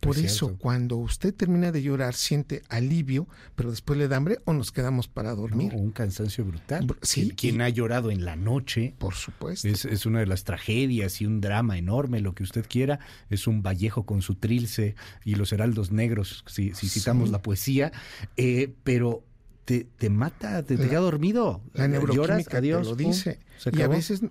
Por 0.00 0.16
Es 0.16 0.24
eso, 0.24 0.46
cierto. 0.46 0.58
cuando 0.62 0.96
usted 0.96 1.34
termina 1.34 1.72
de 1.72 1.82
llorar, 1.82 2.14
siente 2.14 2.62
alivio, 2.68 3.26
pero 3.56 3.70
después 3.70 3.98
le 3.98 4.06
da 4.06 4.16
hambre 4.16 4.38
o 4.44 4.52
nos 4.52 4.70
quedamos 4.70 5.08
para 5.08 5.34
dormir. 5.34 5.74
No, 5.74 5.80
un 5.80 5.90
cansancio 5.90 6.44
brutal. 6.44 6.86
Br- 6.86 6.98
sí, 7.02 7.32
Quien, 7.36 7.60
ha 7.62 7.68
llorado 7.68 8.10
en 8.12 8.24
la 8.24 8.36
noche 8.36 8.94
Por 8.98 9.14
supuesto. 9.14 9.66
es, 9.66 9.84
es 9.84 10.06
una 10.06 10.20
de 10.20 10.26
las 10.26 10.44
tragedias 10.44 11.20
y 11.20 11.26
un 11.26 11.40
drama 11.40 11.78
enorme, 11.78 12.20
lo 12.20 12.32
que 12.34 12.44
usted 12.44 12.64
quiera. 12.68 13.00
Es 13.28 13.46
un 13.48 13.62
Vallejo 13.62 14.06
con 14.06 14.22
su 14.22 14.36
trilce 14.36 14.94
y 15.24 15.34
los 15.34 15.52
heraldos 15.52 15.90
negros, 15.90 16.44
si, 16.46 16.74
si 16.74 16.88
citamos 16.88 17.28
Sí. 17.28 17.32
la 17.32 17.42
poesía. 17.42 17.92
Eh, 18.36 18.72
pero 18.84 19.24
te, 19.64 19.84
te 19.84 20.10
mata, 20.10 20.62
te, 20.62 20.78
La- 20.78 20.88
queda 20.88 21.00
dormido. 21.00 21.60
La 21.74 21.88
neuroquímica 21.88 22.22
Lloras, 22.22 22.46
te 22.46 22.56
adiós, 22.56 22.86
lo 22.86 22.94
dice. 22.94 23.40
y 23.72 23.82
a 23.82 23.88
veces, 23.88 24.22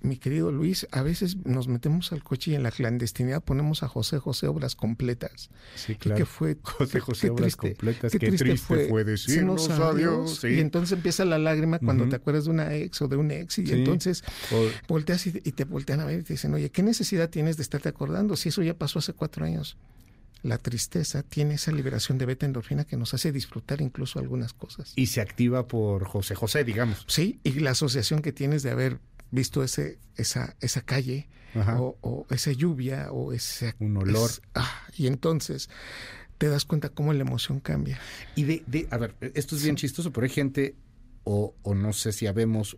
mi 0.00 0.16
querido 0.16 0.52
Luis, 0.52 0.86
a 0.92 1.02
veces 1.02 1.36
nos 1.44 1.66
metemos 1.68 2.12
al 2.12 2.22
coche 2.22 2.52
y 2.52 2.54
en 2.54 2.62
la 2.62 2.70
clandestinidad 2.70 3.42
ponemos 3.42 3.82
a 3.82 3.88
José 3.88 4.18
José 4.18 4.46
obras 4.46 4.76
completas. 4.76 5.50
Sí, 5.74 5.96
claro. 5.96 6.18
que 6.18 6.24
fue 6.26 6.56
José 6.62 7.00
José 7.00 7.26
qué 7.26 7.30
obras 7.30 7.56
triste, 7.56 7.68
completas. 7.74 8.12
qué 8.12 8.18
Qué 8.18 8.26
triste 8.28 8.44
triste 8.44 8.66
fue 8.66 8.88
fue 8.88 9.04
decirnos 9.04 9.68
adiós. 9.70 10.38
sí. 10.40 10.48
Y 10.48 10.60
entonces 10.60 10.92
empieza 10.96 11.24
la 11.24 11.38
lágrima 11.38 11.78
cuando 11.80 12.08
te 12.08 12.16
acuerdas 12.16 12.44
de 12.44 12.50
una 12.50 12.74
ex 12.74 13.02
o 13.02 13.08
de 13.08 13.16
un 13.16 13.30
ex 13.30 13.58
y 13.58 13.66
Sí. 13.66 13.72
entonces 13.72 14.22
O- 14.52 14.68
volteas 14.88 15.26
y, 15.26 15.30
y 15.44 15.52
te 15.52 15.64
voltean 15.64 16.00
a 16.00 16.04
ver 16.04 16.20
y 16.20 16.22
te 16.22 16.34
dicen, 16.34 16.54
oye, 16.54 16.70
¿qué 16.70 16.82
necesidad 16.82 17.28
tienes 17.28 17.56
de 17.56 17.62
estarte 17.64 17.88
acordando 17.88 18.36
si 18.36 18.50
eso 18.50 18.62
ya 18.62 18.74
pasó 18.74 19.00
hace 19.00 19.12
cuatro 19.14 19.44
años? 19.44 19.76
La 20.44 20.56
tristeza 20.58 21.24
tiene 21.24 21.54
esa 21.54 21.72
liberación 21.72 22.16
de 22.16 22.24
beta 22.24 22.46
endorfina 22.46 22.84
que 22.84 22.96
nos 22.96 23.12
hace 23.12 23.32
disfrutar 23.32 23.80
incluso 23.80 24.20
algunas 24.20 24.52
cosas. 24.52 24.92
y 24.94 25.06
se 25.06 25.20
activa 25.20 25.66
por 25.66 26.04
José 26.04 26.36
José, 26.36 26.62
digamos. 26.62 27.04
Sí, 27.08 27.40
y 27.42 27.58
la 27.58 27.72
asociación 27.72 28.22
que 28.22 28.30
tienes 28.32 28.62
de 28.62 28.70
haber 28.70 29.00
visto 29.30 29.62
ese, 29.62 29.98
esa, 30.16 30.56
esa 30.60 30.80
calle 30.82 31.28
o, 31.78 31.96
o 32.02 32.26
esa 32.30 32.52
lluvia 32.52 33.10
o 33.10 33.32
ese 33.32 33.74
Un 33.80 33.96
olor. 33.96 34.30
es- 34.30 34.42
ah, 34.54 34.82
y 34.96 35.06
entonces 35.06 35.68
te 36.38 36.48
das 36.48 36.64
cuenta 36.64 36.88
cómo 36.90 37.12
la 37.12 37.22
emoción 37.22 37.58
cambia. 37.60 37.98
Y 38.36 38.44
de, 38.44 38.62
de- 38.66 38.86
a 38.90 38.96
ver, 38.98 39.14
esto 39.34 39.56
es 39.56 39.62
bien 39.64 39.74
chistoso, 39.76 40.12
pero 40.12 40.24
hay 40.24 40.30
gente, 40.30 40.76
o, 41.24 41.54
o 41.62 41.74
no 41.74 41.92
sé 41.92 42.12
si 42.12 42.26
habemos, 42.28 42.76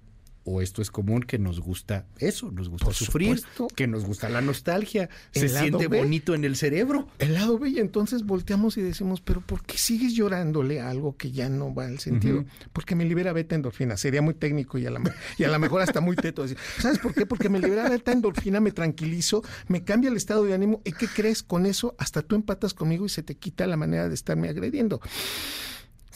o 0.51 0.61
esto 0.61 0.83
es 0.83 0.91
común 0.91 1.23
que 1.23 1.39
nos 1.39 1.61
gusta 1.61 2.07
eso, 2.19 2.51
nos 2.51 2.69
gusta 2.69 2.87
Por 2.87 2.95
sufrir, 2.95 3.39
supuesto. 3.39 3.69
que 3.77 3.87
nos 3.87 4.05
gusta 4.05 4.29
la 4.29 4.41
nostalgia, 4.41 5.09
se 5.31 5.43
El 5.43 5.51
siente 5.51 5.89
B. 5.89 5.99
bonito 5.99 6.35
en 6.35 6.45
el 6.45 6.57
cerebro. 6.57 7.09
El 7.19 7.35
lado 7.35 7.59
B, 7.59 7.71
y 7.71 7.79
entonces 7.79 8.25
volteamos 8.25 8.77
y 8.77 8.83
decimos, 8.83 9.21
pero 9.21 9.41
¿por 9.41 9.63
qué 9.63 9.79
sigues 9.79 10.15
llorándole 10.15 10.81
a 10.81 10.91
algo 10.91 11.17
que 11.17 11.31
ya 11.31 11.49
no 11.49 11.75
va 11.75 11.87
al 11.87 11.99
sentido? 12.01 12.45
Porque 12.73 12.95
me 12.95 13.05
libera 13.05 13.33
beta 13.33 13.55
endorfina. 13.55 13.97
Sería 13.97 14.23
muy 14.23 14.35
técnico 14.35 14.79
y 14.79 14.87
a 14.87 14.91
la, 14.91 15.01
y 15.39 15.45
a 15.45 15.49
lo 15.49 15.59
mejor 15.59 15.83
hasta 15.83 16.01
muy 16.01 16.17
teto. 16.17 16.43
decir, 16.43 16.59
¿Sabes 16.79 16.99
por 16.99 17.15
qué? 17.15 17.27
Porque 17.27 17.49
me 17.49 17.59
libera 17.61 17.89
beta 17.89 18.13
endorfina, 18.13 18.61
me 18.61 18.73
tranquilizo, 18.73 19.43
me 19.69 19.85
cambia 19.85 20.11
el 20.11 20.17
estado 20.17 20.45
de 20.45 20.55
ánimo. 20.55 20.81
¿Y 20.85 20.93
qué 20.93 21.07
crees? 21.07 21.43
Con 21.43 21.67
eso 21.67 21.95
hasta 21.99 22.23
tú 22.23 22.35
empatas 22.35 22.75
conmigo 22.75 23.07
y 23.07 23.09
se 23.09 23.23
te 23.23 23.37
quita 23.37 23.67
la 23.67 23.77
manera 23.77 24.09
de 24.09 24.15
estarme 24.15 24.49
agrediendo. 24.49 25.01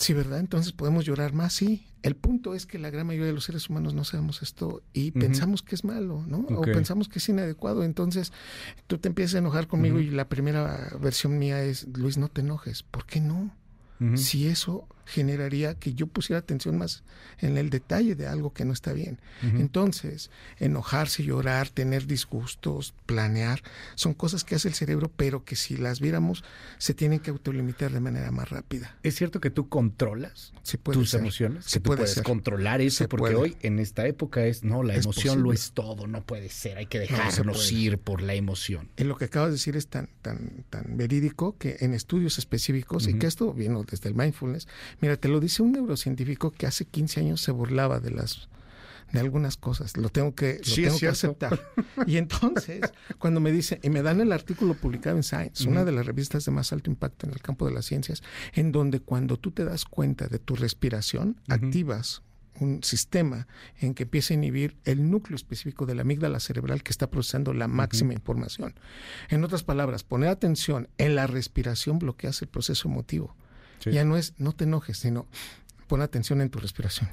Sí, 0.05 0.13
¿verdad? 0.13 0.39
Entonces 0.39 0.73
podemos 0.73 1.07
llorar 1.07 1.33
más, 1.33 1.55
sí. 1.55 1.87
El 2.03 2.15
punto 2.15 2.55
es 2.55 2.67
que 2.67 2.79
la 2.79 2.91
gran 2.91 3.07
mayoría 3.07 3.29
de 3.29 3.33
los 3.33 3.45
seres 3.45 3.71
humanos 3.71 3.95
no 3.95 4.05
sabemos 4.05 4.43
esto 4.43 4.83
y 4.93 5.13
pensamos 5.13 5.63
que 5.63 5.75
es 5.75 5.83
malo, 5.83 6.23
¿no? 6.27 6.41
O 6.41 6.61
pensamos 6.61 7.09
que 7.09 7.21
es 7.21 7.29
inadecuado. 7.31 7.85
Entonces 7.85 8.31
tú 8.87 8.99
te 8.99 9.09
empiezas 9.09 9.37
a 9.37 9.39
enojar 9.39 9.67
conmigo 9.67 9.99
y 10.01 10.11
la 10.11 10.29
primera 10.29 10.93
versión 11.01 11.39
mía 11.39 11.63
es, 11.63 11.89
Luis, 11.97 12.19
no 12.19 12.29
te 12.29 12.43
enojes. 12.43 12.83
¿Por 12.83 13.07
qué 13.07 13.23
no? 13.23 13.57
Si 14.17 14.47
eso 14.47 14.87
generaría 15.07 15.75
que 15.75 15.95
yo 15.95 16.07
pusiera 16.07 16.39
atención 16.41 16.79
más 16.79 17.03
en 17.39 17.57
el 17.59 17.71
detalle 17.71 18.15
de 18.15 18.27
algo 18.27 18.53
que 18.53 18.65
no 18.65 18.73
está 18.73 18.93
bien. 18.93 19.19
Entonces, 19.43 20.31
enojarse, 20.59 21.23
llorar, 21.25 21.69
tener 21.69 22.07
disgustos, 22.07 22.95
planear, 23.07 23.63
son 23.95 24.15
cosas 24.15 24.45
que 24.45 24.55
hace 24.55 24.69
el 24.69 24.75
cerebro, 24.75 25.11
pero 25.15 25.45
que 25.45 25.57
si 25.57 25.77
las 25.77 26.01
viéramos, 26.01 26.45
se 26.79 26.95
tienen 26.95 27.21
que 27.21 27.31
autolimitar 27.31 27.93
de 27.93 28.01
manera 28.01 28.31
más 28.31 28.51
rápida. 28.51 28.97
¿Es 29.03 29.15
cierto 29.17 29.41
que 29.41 29.51
tú 29.51 29.69
controlas 29.69 30.53
tus 30.83 31.11
ser. 31.11 31.21
emociones? 31.21 31.65
Sí 31.67 31.75
que 31.75 31.81
tú 31.81 31.83
puede 31.89 31.99
puedes 31.99 32.15
ser. 32.15 32.23
controlar 32.25 32.81
eso, 32.81 32.99
Se 33.05 33.09
porque 33.09 33.35
puede. 33.35 33.37
hoy 33.37 33.57
en 33.63 33.79
esta 33.79 34.07
época 34.07 34.45
es, 34.47 34.65
no, 34.65 34.83
la 34.83 34.95
Es 34.95 35.05
emoción 35.05 35.43
lo 35.43 35.53
es 35.53 35.73
todo, 35.73 36.07
no 36.07 36.23
puede 36.25 36.49
ser, 36.49 36.79
hay 36.79 36.87
que 36.87 36.99
se 36.99 37.13
dejarnos 37.13 37.73
ir 37.73 37.99
por 37.99 38.23
la 38.23 38.35
emoción. 38.35 38.89
Y 38.97 39.05
lo 39.05 39.17
que 39.17 39.27
acabas 39.27 39.49
de 39.51 39.53
decir 39.55 39.77
es 39.77 39.89
tan, 39.89 40.09
tan, 40.23 40.65
tan 40.71 40.97
verídico 40.97 41.57
que 41.59 41.77
en 41.81 41.95
estudios 41.95 42.39
específicos, 42.39 43.07
y 43.09 43.15
que 43.19 43.27
esto 43.27 43.53
vino 43.53 43.85
desde 43.85 44.09
el 44.09 44.15
mindfulness, 44.15 44.69
mira, 45.01 45.17
te 45.17 45.29
lo 45.29 45.41
dice 45.41 45.63
un 45.63 45.73
neurocientífico 45.73 46.51
que 46.51 46.67
hace 46.67 46.85
15 46.85 47.21
años 47.21 47.41
se 47.41 47.53
burlaba 47.53 48.01
de 48.01 48.11
las 48.11 48.49
de 49.13 49.21
algunas 49.21 49.57
cosas, 49.57 49.97
lo 49.97 50.09
tengo 50.09 50.35
que, 50.35 50.59
lo 50.59 50.65
Sí, 50.65 50.83
tengo 50.83 50.99
que 50.99 51.07
aceptar. 51.07 51.61
Y 52.05 52.17
entonces, 52.17 52.81
cuando 53.19 53.39
me 53.39 53.53
dice, 53.53 53.79
y 53.83 53.89
me 53.89 54.03
dan 54.03 54.21
el 54.21 54.33
artículo 54.33 54.75
publicado 54.75 55.17
en 55.17 55.23
Science, 55.23 55.69
una 55.69 55.85
de 55.85 55.93
las 55.93 56.05
revistas 56.05 56.45
de 56.45 56.51
más 56.51 56.73
alto 56.73 56.91
impacto 56.91 57.27
en 57.27 57.33
el 57.33 57.41
campo 57.41 57.65
de 57.65 57.73
las 57.73 57.87
ciencias, 57.87 58.23
en 58.55 58.73
donde 58.73 58.99
cuando 58.99 59.37
tú 59.37 59.53
te 59.53 59.65
das 59.65 59.85
cuenta 59.85 60.27
de 60.27 60.41
tu 60.41 60.57
respiración, 60.57 61.41
activas 61.49 62.23
un 62.61 62.83
sistema 62.83 63.47
en 63.81 63.95
que 63.95 64.05
empieza 64.05 64.35
a 64.35 64.37
inhibir 64.37 64.77
el 64.85 65.11
núcleo 65.11 65.37
específico 65.37 65.87
de 65.87 65.95
la 65.95 66.03
amígdala 66.03 66.41
cerebral 66.41 66.83
que 66.83 66.91
está 66.91 67.11
procesando 67.11 67.53
la 67.53 67.69
máxima 67.69 68.13
información. 68.13 68.75
En 69.29 69.45
otras 69.45 69.65
palabras, 69.65 70.05
poner 70.05 70.29
atención 70.29 70.89
en 70.99 71.15
la 71.15 71.27
respiración 71.27 71.99
bloqueas 71.99 72.43
el 72.43 72.49
proceso 72.49 72.89
emotivo. 72.89 73.37
Sí. 73.79 73.93
Ya 73.93 74.05
no 74.05 74.17
es 74.17 74.35
no 74.39 74.53
te 74.53 74.65
enojes, 74.65 74.99
sino 74.99 75.27
pon 75.87 76.03
atención 76.03 76.41
en 76.41 76.51
tu 76.51 76.59
respiración. 76.59 77.11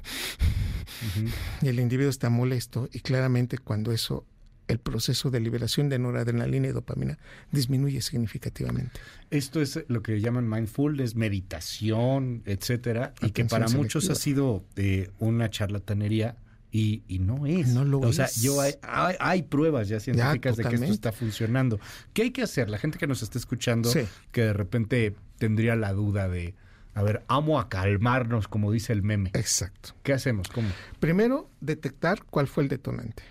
Y 1.62 1.68
el 1.68 1.80
individuo 1.80 2.10
está 2.10 2.30
molesto 2.30 2.88
y 2.92 3.00
claramente 3.00 3.58
cuando 3.58 3.92
eso, 3.92 4.24
el 4.68 4.78
proceso 4.78 5.30
de 5.30 5.40
liberación 5.40 5.88
de 5.88 5.98
noradrenalina 5.98 6.68
y 6.68 6.72
dopamina 6.72 7.18
disminuye 7.50 8.00
significativamente. 8.00 9.00
Esto 9.30 9.60
es 9.60 9.84
lo 9.88 10.02
que 10.02 10.20
llaman 10.20 10.48
mindfulness, 10.48 11.14
meditación, 11.14 12.42
etcétera, 12.46 13.14
y 13.20 13.30
que 13.30 13.44
para 13.44 13.68
muchos 13.68 14.10
ha 14.10 14.14
sido 14.14 14.64
eh, 14.76 15.10
una 15.18 15.50
charlatanería 15.50 16.36
y, 16.74 17.02
y 17.06 17.18
no 17.18 17.46
es. 17.46 17.68
No 17.68 17.84
lo 17.84 18.00
o 18.00 18.12
sea, 18.12 18.28
yo 18.40 18.60
hay, 18.60 18.74
hay, 18.82 19.14
hay 19.20 19.42
pruebas 19.42 19.88
ya 19.88 20.00
científicas 20.00 20.56
de 20.56 20.64
que 20.64 20.74
esto 20.76 20.86
está 20.92 21.12
funcionando. 21.12 21.78
¿Qué 22.14 22.22
hay 22.22 22.30
que 22.30 22.42
hacer? 22.42 22.70
La 22.70 22.78
gente 22.78 22.98
que 22.98 23.06
nos 23.06 23.22
está 23.22 23.38
escuchando, 23.38 23.90
Sí. 23.90 24.00
que 24.32 24.40
de 24.40 24.52
repente 24.54 25.14
tendría 25.38 25.76
la 25.76 25.92
duda 25.92 26.28
de, 26.28 26.54
a 26.94 27.02
ver, 27.02 27.22
amo 27.28 27.60
a 27.60 27.68
calmarnos, 27.68 28.48
como 28.48 28.72
dice 28.72 28.92
el 28.94 29.02
meme. 29.02 29.30
Exacto. 29.34 29.90
¿Qué 30.02 30.14
hacemos? 30.14 30.48
¿Cómo? 30.48 30.70
Primero, 30.98 31.50
detectar 31.60 32.24
cuál 32.24 32.48
fue 32.48 32.62
el 32.62 32.68
detonante. 32.70 33.22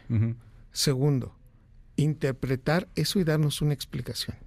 Segundo, 0.71 1.35
interpretar 1.95 2.87
eso 2.95 3.19
y 3.19 3.23
darnos 3.23 3.61
una 3.61 3.73
explicación. 3.73 4.37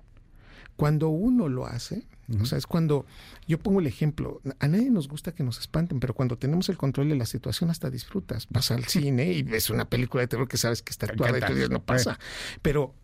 Cuando 0.76 1.08
uno 1.08 1.48
lo 1.48 1.66
hace, 1.66 2.06
o 2.40 2.46
sea, 2.46 2.56
es 2.58 2.66
cuando 2.66 3.04
yo 3.46 3.58
pongo 3.58 3.80
el 3.80 3.86
ejemplo, 3.86 4.40
a 4.58 4.68
nadie 4.68 4.90
nos 4.90 5.08
gusta 5.08 5.32
que 5.32 5.42
nos 5.42 5.58
espanten, 5.58 6.00
pero 6.00 6.14
cuando 6.14 6.38
tenemos 6.38 6.68
el 6.68 6.76
control 6.76 7.10
de 7.10 7.16
la 7.16 7.26
situación 7.26 7.70
hasta 7.70 7.90
disfrutas. 7.90 8.46
Vas 8.50 8.70
al 8.70 8.84
cine 8.84 9.32
y 9.32 9.42
ves 9.42 9.70
una 9.70 9.84
película 9.84 10.22
de 10.22 10.28
terror 10.28 10.48
que 10.48 10.56
sabes 10.56 10.82
que 10.82 10.90
está 10.90 11.06
actuada 11.06 11.38
y 11.38 11.40
tú 11.42 11.54
dices, 11.54 11.70
no 11.70 11.82
pasa. 11.82 12.18
Pero, 12.62 12.94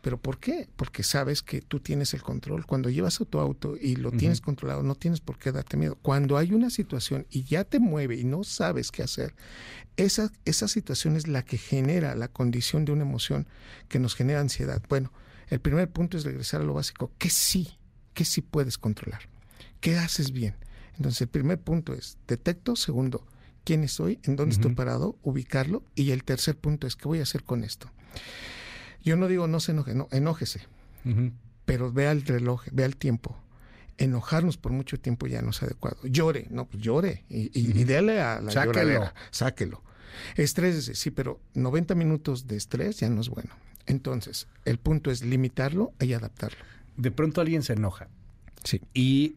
pero 0.00 0.16
¿por 0.16 0.38
qué? 0.38 0.68
Porque 0.76 1.02
sabes 1.02 1.42
que 1.42 1.60
tú 1.60 1.80
tienes 1.80 2.14
el 2.14 2.22
control. 2.22 2.66
Cuando 2.66 2.88
llevas 2.88 3.20
a 3.20 3.24
tu 3.24 3.40
auto 3.40 3.76
y 3.76 3.96
lo 3.96 4.12
tienes 4.12 4.40
controlado, 4.40 4.82
no 4.82 4.94
tienes 4.94 5.20
por 5.20 5.38
qué 5.38 5.50
darte 5.50 5.76
miedo. 5.76 5.96
Cuando 6.00 6.36
hay 6.36 6.52
una 6.52 6.70
situación 6.70 7.26
y 7.30 7.42
ya 7.42 7.64
te 7.64 7.80
mueve 7.80 8.16
y 8.16 8.24
no 8.24 8.44
sabes 8.44 8.92
qué 8.92 9.02
hacer, 9.02 9.34
esa, 9.96 10.30
esa 10.44 10.68
situación 10.68 11.16
es 11.16 11.26
la 11.26 11.42
que 11.44 11.58
genera 11.58 12.14
la 12.14 12.28
condición 12.28 12.84
de 12.84 12.92
una 12.92 13.02
emoción 13.02 13.48
que 13.88 13.98
nos 13.98 14.14
genera 14.14 14.40
ansiedad. 14.40 14.80
Bueno, 14.88 15.12
el 15.48 15.60
primer 15.60 15.90
punto 15.90 16.16
es 16.16 16.24
regresar 16.24 16.60
a 16.60 16.64
lo 16.64 16.74
básico. 16.74 17.10
¿Qué 17.18 17.30
sí? 17.30 17.77
¿Qué 18.18 18.24
sí 18.24 18.40
puedes 18.40 18.78
controlar? 18.78 19.20
¿Qué 19.80 19.96
haces 19.96 20.32
bien? 20.32 20.56
Entonces, 20.96 21.20
el 21.20 21.28
primer 21.28 21.60
punto 21.60 21.94
es 21.94 22.18
detecto. 22.26 22.74
Segundo, 22.74 23.24
quién 23.62 23.86
soy, 23.86 24.18
en 24.24 24.34
dónde 24.34 24.56
estoy 24.56 24.74
parado, 24.74 25.16
ubicarlo. 25.22 25.84
Y 25.94 26.10
el 26.10 26.24
tercer 26.24 26.56
punto 26.56 26.88
es 26.88 26.96
qué 26.96 27.06
voy 27.06 27.20
a 27.20 27.22
hacer 27.22 27.44
con 27.44 27.62
esto. 27.62 27.92
Yo 29.04 29.14
no 29.14 29.28
digo 29.28 29.46
no 29.46 29.60
se 29.60 29.70
enoje, 29.70 29.94
no, 29.94 30.08
enójese, 30.10 30.62
pero 31.64 31.92
vea 31.92 32.10
el 32.10 32.22
reloj, 32.26 32.64
vea 32.72 32.86
el 32.86 32.96
tiempo. 32.96 33.38
Enojarnos 33.98 34.56
por 34.56 34.72
mucho 34.72 34.98
tiempo 34.98 35.28
ya 35.28 35.40
no 35.40 35.50
es 35.50 35.62
adecuado. 35.62 35.98
Llore, 36.02 36.48
no, 36.50 36.64
pues 36.66 36.82
llore 36.82 37.24
y, 37.28 37.56
y, 37.56 37.80
y 37.80 37.84
dele 37.84 38.20
a 38.20 38.40
la 38.40 38.50
Sáquelo. 38.50 38.72
lloradera, 38.72 39.14
sáquelo. 39.30 39.84
Estrés, 40.34 40.90
sí, 40.92 41.12
pero 41.12 41.40
90 41.54 41.94
minutos 41.94 42.48
de 42.48 42.56
estrés 42.56 42.98
ya 42.98 43.08
no 43.10 43.20
es 43.20 43.28
bueno. 43.28 43.50
Entonces, 43.86 44.48
el 44.64 44.80
punto 44.80 45.12
es 45.12 45.22
limitarlo 45.22 45.92
y 46.00 46.14
adaptarlo. 46.14 46.58
De 46.98 47.10
pronto 47.10 47.40
alguien 47.40 47.62
se 47.62 47.72
enoja 47.72 48.08
Sí. 48.64 48.80
y 48.92 49.36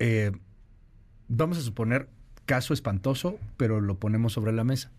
eh, 0.00 0.32
vamos 1.28 1.58
a 1.58 1.62
suponer 1.62 2.08
caso 2.46 2.74
espantoso, 2.74 3.38
pero 3.56 3.80
lo 3.80 3.98
ponemos 3.98 4.32
sobre 4.32 4.52
la 4.52 4.64
mesa. 4.64 4.90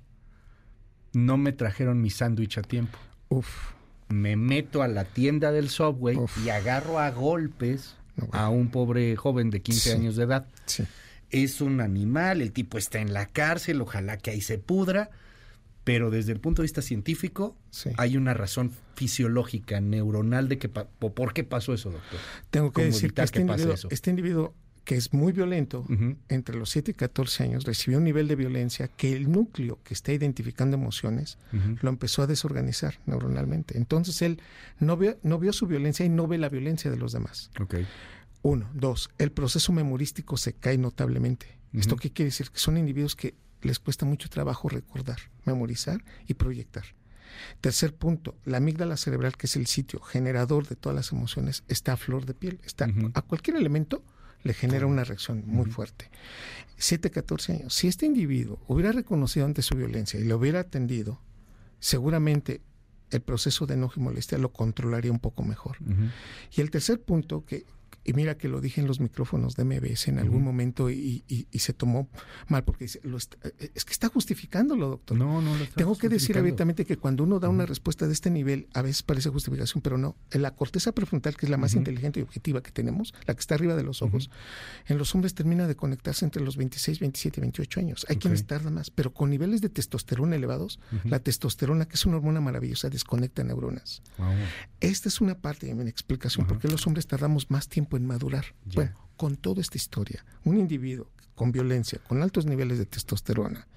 No 1.14 1.38
me 1.38 1.52
trajeron 1.52 2.02
mi 2.02 2.10
sándwich 2.10 2.58
a 2.58 2.62
tiempo. 2.62 2.98
Uf. 3.30 3.74
Me 4.10 4.36
meto 4.38 4.84
a 4.84 4.88
la 4.88 5.04
tienda 5.04 5.52
del 5.52 5.70
Subway 5.70 6.16
Uf. 6.16 6.38
y 6.46 6.50
agarro 6.50 7.00
a 7.00 7.10
golpes 7.12 7.96
No, 8.16 8.28
bueno. 8.28 8.46
a 8.46 8.50
un 8.50 8.70
pobre 8.70 9.16
joven 9.16 9.50
de 9.50 9.62
15 9.62 9.90
Sí. 9.92 9.96
años 9.96 10.16
de 10.16 10.24
edad. 10.24 10.48
Sí. 10.66 10.84
Es 11.30 11.60
un 11.60 11.82
animal, 11.82 12.42
el 12.42 12.52
tipo 12.54 12.78
está 12.78 13.00
en 13.00 13.12
la 13.14 13.26
cárcel, 13.26 13.82
ojalá 13.82 14.18
que 14.18 14.32
ahí 14.32 14.40
se 14.42 14.58
pudra, 14.60 15.10
pero 15.88 16.12
desde 16.12 16.34
el 16.34 16.40
punto 16.42 16.62
de 16.62 16.66
vista 16.66 16.82
científico 16.82 17.56
Sí. 17.70 17.92
hay 17.98 18.18
una 18.18 18.34
razón 18.34 18.72
fisiológica, 18.96 19.80
neuronal 19.80 20.50
de 20.50 20.58
que 20.58 20.68
pa- 20.70 20.86
por 20.88 21.34
qué 21.34 21.44
pasó 21.46 21.74
eso, 21.74 21.92
doctor. 21.92 22.20
Tengo 22.50 22.72
que 22.72 22.82
¿Cómo 22.82 22.86
decir 22.88 23.14
que 23.14 23.22
este 23.22 23.40
que 23.40 23.42
individuo, 23.46 23.74
eso? 23.74 23.88
este 23.90 24.10
individuo 24.10 24.54
que 24.84 24.96
es 24.96 25.14
muy 25.14 25.32
violento, 25.34 25.86
entre 26.30 26.58
los 26.58 26.70
7 26.70 26.92
y 26.92 26.94
14 26.94 27.44
años, 27.44 27.66
recibió 27.66 27.98
un 28.00 28.06
nivel 28.06 28.28
de 28.30 28.36
violencia 28.36 28.88
que 28.88 29.14
el 29.14 29.30
núcleo 29.32 29.80
que 29.84 29.94
está 29.94 30.12
identificando 30.14 30.76
emociones 30.78 31.38
lo 31.82 31.90
empezó 31.90 32.22
a 32.24 32.28
desorganizar 32.28 33.00
neuronalmente. 33.06 33.78
Entonces 33.78 34.22
él 34.22 34.40
no 34.80 34.96
vio, 34.98 35.18
no 35.24 35.40
vio 35.40 35.52
su 35.54 35.68
violencia 35.68 36.06
y 36.06 36.10
no 36.10 36.28
ve 36.28 36.38
la 36.38 36.48
violencia 36.50 36.90
de 36.92 36.98
los 36.98 37.12
demás. 37.14 37.50
Ok. 37.60 37.76
Uno. 38.44 38.70
Dos. 38.74 39.10
El 39.18 39.32
proceso 39.32 39.72
memorístico 39.74 40.36
se 40.38 40.54
cae 40.54 40.78
notablemente. 40.78 41.48
¿Esto 41.74 41.96
qué 41.98 42.12
quiere 42.12 42.28
decir? 42.28 42.50
Que 42.50 42.60
son 42.60 42.78
individuos 42.78 43.16
que 43.16 43.36
les 43.62 43.80
cuesta 43.80 44.06
mucho 44.06 44.30
trabajo 44.30 44.70
recordar, 44.70 45.18
memorizar 45.46 46.04
y 46.28 46.36
proyectar. 46.36 46.86
Tercer 47.62 47.94
punto, 47.94 48.36
la 48.46 48.58
amígdala 48.58 48.98
cerebral, 48.98 49.38
que 49.38 49.48
es 49.48 49.56
el 49.56 49.68
sitio 49.68 50.00
generador 50.00 50.68
de 50.68 50.76
todas 50.76 50.96
las 50.96 51.12
emociones, 51.12 51.64
está 51.68 51.94
a 51.94 51.98
flor 51.98 52.26
de 52.26 52.34
piel. 52.34 52.60
Está 52.64 52.88
a 53.14 53.22
cualquier 53.22 53.58
elemento 53.58 54.04
le 54.44 54.54
genera 54.54 54.86
una 54.86 55.04
reacción 55.04 55.44
muy 55.46 55.70
fuerte. 55.70 56.10
7, 56.78 57.12
14 57.12 57.54
años. 57.54 57.74
Si 57.74 57.88
este 57.88 58.06
individuo 58.06 58.60
hubiera 58.68 58.92
reconocido 58.92 59.46
ante 59.46 59.62
su 59.62 59.76
violencia 59.76 60.20
y 60.20 60.24
lo 60.24 60.38
hubiera 60.38 60.62
atendido, 60.62 61.22
seguramente 61.80 62.62
el 63.10 63.22
proceso 63.22 63.66
de 63.66 63.76
enojo 63.76 64.00
y 64.00 64.04
molestia 64.04 64.38
lo 64.38 64.52
controlaría 64.52 65.12
un 65.12 65.20
poco 65.20 65.44
mejor. 65.44 65.78
Y 66.56 66.62
el 66.62 66.72
tercer 66.72 67.02
punto, 67.02 67.46
que 67.46 67.66
y 68.08 68.14
mira 68.14 68.38
que 68.38 68.48
lo 68.48 68.62
dije 68.62 68.82
en 68.82 68.88
los 68.88 69.00
micrófonos 69.00 69.56
de 69.56 69.66
MBS 69.66 70.08
en 70.08 70.18
algún 70.18 70.42
momento 70.44 70.90
y, 70.90 71.24
y- 71.28 71.46
y 71.52 71.60
se 71.60 71.74
tomó 71.74 72.10
mal 72.48 72.64
porque 72.64 72.86
dice, 72.86 73.00
lo 73.04 73.18
está- 73.18 73.38
eh, 73.60 73.70
es 73.76 73.86
que 73.86 73.92
está 73.94 74.08
justificándolo, 74.08 74.88
doctor. 74.90 75.18
No, 75.18 75.42
no 75.42 75.56
lo 75.56 75.64
está 75.64 75.76
Tengo 75.76 75.96
que 75.98 76.08
decir 76.10 76.38
abiertamente 76.40 76.86
que 76.86 76.98
cuando 76.98 77.24
uno 77.26 77.40
da 77.40 77.50
una 77.50 77.66
respuesta 77.66 78.08
de 78.08 78.14
este 78.14 78.30
nivel, 78.32 78.68
a 78.74 78.82
veces 78.82 79.04
parece 79.04 79.30
justificación, 79.30 79.82
pero 79.82 79.98
no. 79.98 80.16
En 80.32 80.42
la 80.42 80.56
corteza 80.56 80.92
prefrontal, 80.94 81.36
que 81.38 81.46
es 81.46 81.50
la 81.50 81.58
más 81.58 81.74
inteligente 81.76 82.20
y 82.20 82.24
objetiva 82.24 82.64
que 82.64 82.72
tenemos, 82.72 83.14
la 83.26 83.34
que 83.36 83.42
está 83.42 83.56
arriba 83.56 83.76
de 83.76 83.84
los 83.84 84.02
ojos, 84.02 84.30
en 84.88 84.98
los 84.98 85.14
hombres 85.14 85.34
termina 85.36 85.68
de 85.68 85.76
conectarse 85.76 86.24
entre 86.26 86.42
los 86.42 86.56
26, 86.58 87.00
27 87.02 87.40
y 87.40 87.42
28 87.42 87.80
años. 87.82 88.06
Hay 88.10 88.16
quienes 88.18 88.46
tardan 88.48 88.74
más, 88.76 88.90
pero 88.90 89.14
con 89.14 89.30
niveles 89.30 89.60
de 89.62 89.68
testosterona 89.70 90.38
elevados, 90.38 90.80
la 91.04 91.20
testosterona, 91.20 91.88
que 91.90 91.96
es 91.96 92.06
una 92.06 92.16
hormona 92.18 92.40
maravillosa, 92.40 92.90
desconecta 92.90 93.44
neuronas. 93.44 94.02
Wow. 94.18 94.30
Esta 94.80 95.10
es 95.10 95.20
una 95.20 95.36
parte 95.40 95.66
de 95.68 95.76
mi 95.76 95.90
explicación 95.90 96.48
por 96.48 96.60
qué 96.60 96.70
los 96.70 96.88
hombres 96.88 97.06
tardamos 97.06 97.52
más 97.52 97.68
tiempo 97.68 97.97
en 97.98 98.08
madurar. 98.08 98.46
Ya. 98.66 98.76
Bueno, 98.76 98.98
con 99.18 99.36
toda 99.36 99.62
esta 99.62 99.78
historia, 99.78 100.26
un 100.44 100.58
individuo 100.58 101.10
con 101.36 101.52
violencia, 101.52 102.00
con 102.08 102.24
altos 102.24 102.46
niveles 102.46 102.78
de 102.78 102.86
testosterona 102.86 103.68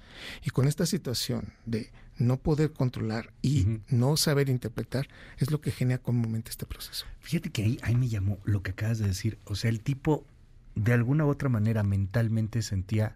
y 0.43 0.49
con 0.49 0.67
esta 0.67 0.85
situación 0.85 1.53
de 1.65 1.91
no 2.17 2.37
poder 2.37 2.71
controlar 2.71 3.33
y 3.41 3.79
no 3.89 4.17
saber 4.17 4.49
interpretar, 4.49 5.07
es 5.37 5.51
lo 5.51 5.61
que 5.61 5.71
genera 5.71 6.01
comúnmente 6.01 6.51
este 6.51 6.65
proceso. 6.65 7.05
Fíjate 7.19 7.49
que 7.49 7.63
ahí, 7.63 7.79
ahí 7.83 7.95
me 7.95 8.09
llamó 8.09 8.39
lo 8.43 8.61
que 8.61 8.71
acabas 8.71 8.99
de 8.99 9.07
decir. 9.07 9.39
O 9.45 9.55
sea, 9.55 9.69
el 9.69 9.81
tipo 9.81 10.25
de 10.75 10.93
alguna 10.93 11.25
u 11.25 11.29
otra 11.29 11.49
manera 11.49 11.83
mentalmente 11.83 12.61
sentía 12.61 13.15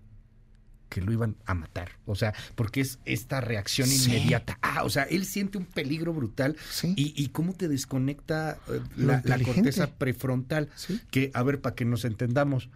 que 0.96 1.02
lo 1.02 1.12
iban 1.12 1.36
a 1.46 1.54
matar. 1.56 1.92
O 2.06 2.16
sea, 2.16 2.34
porque 2.56 2.80
es 2.80 3.00
esta 3.04 3.42
reacción 3.42 3.90
Sí. 3.90 4.10
inmediata. 4.10 4.58
Ah, 4.62 4.84
o 4.86 4.90
sea, 4.90 5.04
él 5.04 5.26
siente 5.26 5.58
un 5.58 5.66
peligro 5.66 6.14
brutal. 6.14 6.56
Sí. 6.72 6.94
Y, 6.96 7.14
y 7.22 7.28
cómo 7.28 7.52
te 7.52 7.68
desconecta 7.68 8.58
eh, 8.70 8.80
la, 8.96 9.22
corteza 9.40 9.88
prefrontal. 9.88 10.70
Sí. 10.76 11.02
Que, 11.12 11.32
a 11.34 11.44
ver, 11.44 11.60
para 11.60 11.76
que 11.76 11.84
nos 11.84 12.06
entendamos, 12.06 12.70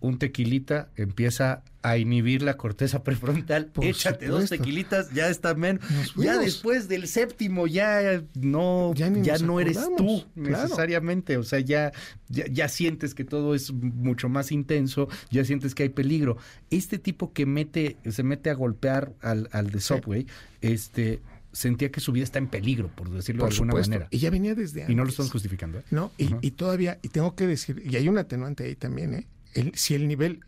un 0.00 0.18
tequilita 0.18 0.88
empieza 0.96 1.62
a 1.82 1.98
inhibir 1.98 2.42
la 2.42 2.56
corteza 2.56 3.02
prefrontal. 3.04 3.66
Por 3.66 3.84
Échate 3.84 4.26
dos 4.26 4.50
tequilitas, 4.50 5.10
ya 5.12 5.28
está. 5.28 5.54
Nos 5.54 6.14
Ya 6.16 6.38
después 6.38 6.88
del 6.88 7.06
séptimo, 7.06 7.66
ya 7.66 8.22
no, 8.34 8.92
Ya 8.94 9.10
no 9.38 9.60
eres 9.60 9.78
tú 9.96 10.24
claro. 10.34 10.62
necesariamente. 10.62 11.36
O 11.36 11.42
sea, 11.44 11.60
ya, 11.60 11.92
ya, 12.28 12.46
ya 12.50 12.68
sientes 12.68 13.14
que 13.14 13.24
todo 13.24 13.54
es 13.54 13.72
mucho 13.72 14.28
más 14.28 14.52
intenso, 14.52 15.08
ya 15.30 15.44
sientes 15.44 15.74
que 15.74 15.84
hay 15.84 15.88
peligro. 15.90 16.36
Este 16.70 16.98
tipo 16.98 17.32
que 17.32 17.46
mete, 17.46 17.96
se 18.10 18.22
mete 18.22 18.50
a 18.50 18.54
golpear 18.54 19.12
al, 19.20 19.48
al 19.52 19.70
de 19.70 19.80
Subway, 19.80 20.26
este 20.60 21.20
sentía 21.52 21.90
que 21.90 22.00
su 22.00 22.12
vida 22.12 22.24
está 22.24 22.38
en 22.38 22.48
peligro, 22.48 22.88
por 22.94 23.08
decirlo 23.10 23.40
Por 23.40 23.48
de 23.48 23.54
alguna 23.54 23.70
supuesto. 23.72 23.90
manera. 23.90 24.08
Y 24.10 24.18
ya 24.18 24.28
venía 24.28 24.54
desde 24.54 24.82
antes. 24.82 24.92
Y 24.92 24.94
no 24.94 25.04
lo 25.04 25.08
estamos 25.10 25.32
justificando. 25.32 25.78
¿eh? 25.78 25.84
No, 25.90 26.12
y, 26.18 26.28
y 26.42 26.50
todavía, 26.50 26.98
y 27.02 27.08
tengo 27.08 27.34
que 27.34 27.46
decir, 27.46 27.82
y 27.82 27.96
hay 27.96 28.10
un 28.10 28.18
atenuante 28.18 28.64
ahí 28.64 28.74
también, 28.74 29.14
¿eh? 29.14 29.26
El- 29.60 29.74
si 29.74 29.94
el 29.94 30.06
nivel 30.08 30.40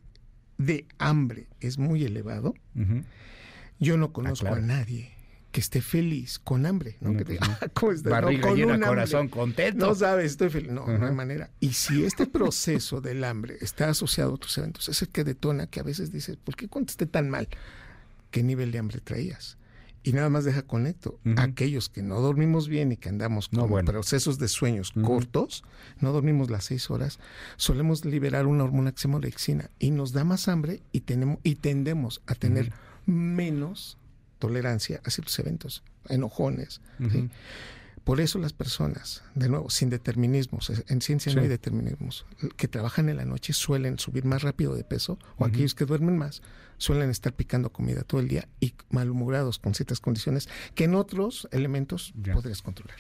de 0.59 0.87
hambre 0.99 1.47
es 1.61 1.79
muy 1.79 2.05
elevado, 2.05 2.55
yo 3.79 3.97
no 3.97 4.13
conozco 4.13 4.47
claro. 4.47 4.57
a 4.57 4.61
nadie 4.61 5.11
que 5.53 5.61
esté 5.61 5.81
feliz 5.81 6.39
con 6.39 6.67
hambre, 6.67 6.97
¿no? 7.01 7.13
No, 7.13 7.19
que 7.19 7.25
pues 7.25 7.41
diga, 7.41 7.49
no. 7.49 7.59
"Ah, 7.63 7.69
¿cómo 7.73 7.93
estás? 7.93 8.11
Barriga 8.13 8.43
con 8.49 8.57
llena, 8.57 8.67
un 8.67 8.73
hambre". 8.75 8.89
corazón 8.89 9.29
contento. 9.29 9.87
No 9.87 9.95
sabes, 9.95 10.33
estoy 10.33 10.51
feliz. 10.51 10.71
No, 10.71 10.87
no 10.87 11.07
hay 11.07 11.15
manera. 11.15 11.51
Y 11.61 11.73
si 11.73 12.05
este 12.05 12.27
proceso 12.27 13.01
del 13.01 13.25
hambre 13.25 13.57
está 13.61 13.89
asociado 13.89 14.31
a 14.31 14.35
otros 14.35 14.57
eventos, 14.59 14.89
es 14.89 15.01
el 15.01 15.09
que 15.09 15.25
detona 15.25 15.67
que 15.67 15.81
a 15.81 15.85
veces 15.85 16.13
dices, 16.13 16.37
¿por 16.37 16.55
qué 16.55 16.69
contesté 16.69 17.07
tan 17.07 17.31
mal? 17.31 17.49
¿Qué 18.31 18.43
nivel 18.43 18.73
de 18.73 18.79
hambre 18.79 19.01
traías? 19.01 19.57
Y 20.05 20.13
nada 20.13 20.29
más 20.31 20.45
deja 20.45 20.63
conecto. 20.63 21.19
Ujú. 21.27 21.35
Aquellos 21.39 21.89
que 21.89 22.03
no 22.03 22.21
dormimos 22.21 22.69
bien 22.69 22.93
y 22.93 22.97
que 22.97 23.09
andamos 23.09 23.49
con 23.49 23.59
No, 23.59 23.69
bueno. 23.69 23.91
procesos 23.91 24.39
de 24.39 24.49
sueños 24.49 24.93
cortos, 24.93 25.65
no 26.01 26.13
dormimos 26.13 26.51
las 26.51 26.65
seis 26.65 26.91
horas, 26.91 27.19
solemos 27.57 28.05
liberar 28.05 28.47
una 28.47 28.65
hormona 28.65 28.93
que 28.93 28.99
se 28.99 29.09
llama 29.09 29.19
orexina 29.19 29.71
y 29.79 29.91
nos 29.91 30.13
da 30.13 30.25
más 30.25 30.49
hambre 30.49 30.81
y, 30.93 31.01
tenemos, 31.01 31.39
y 31.43 31.57
tendemos 31.57 32.23
a 32.27 32.35
tener 32.35 32.73
menos 33.07 33.99
tolerancia 34.39 35.01
a 35.05 35.11
ciertos 35.11 35.39
eventos, 35.39 35.83
enojones. 36.09 36.81
¿sí? 37.11 37.29
Por 38.09 38.21
eso 38.23 38.39
las 38.39 38.55
personas, 38.55 39.23
de 39.35 39.51
nuevo, 39.51 39.69
sin 39.69 39.91
determinismos, 39.91 40.73
en 40.89 41.03
ciencia 41.03 41.31
no 41.35 41.43
hay 41.43 41.49
determinismos, 41.49 42.25
que 42.57 42.67
trabajan 42.67 43.11
en 43.11 43.19
la 43.19 43.27
noche 43.27 43.53
suelen 43.53 43.99
subir 43.99 44.25
más 44.25 44.41
rápido 44.43 44.75
de 44.75 44.83
peso, 44.83 45.19
o 45.37 45.45
aquellos 45.45 45.75
que 45.75 45.85
duermen 45.85 46.17
más 46.17 46.41
suelen 46.79 47.11
estar 47.11 47.35
picando 47.35 47.71
comida 47.71 48.05
todo 48.05 48.23
el 48.23 48.29
día 48.29 48.49
y 48.61 48.73
malhumorados 48.91 49.59
con 49.59 49.75
ciertas 49.75 50.01
condiciones 50.01 50.49
que 50.75 50.85
en 50.85 50.95
otros 50.95 51.49
elementos 51.53 52.15
Ya. 52.23 52.33
podrías 52.33 52.63
controlar. 52.63 52.97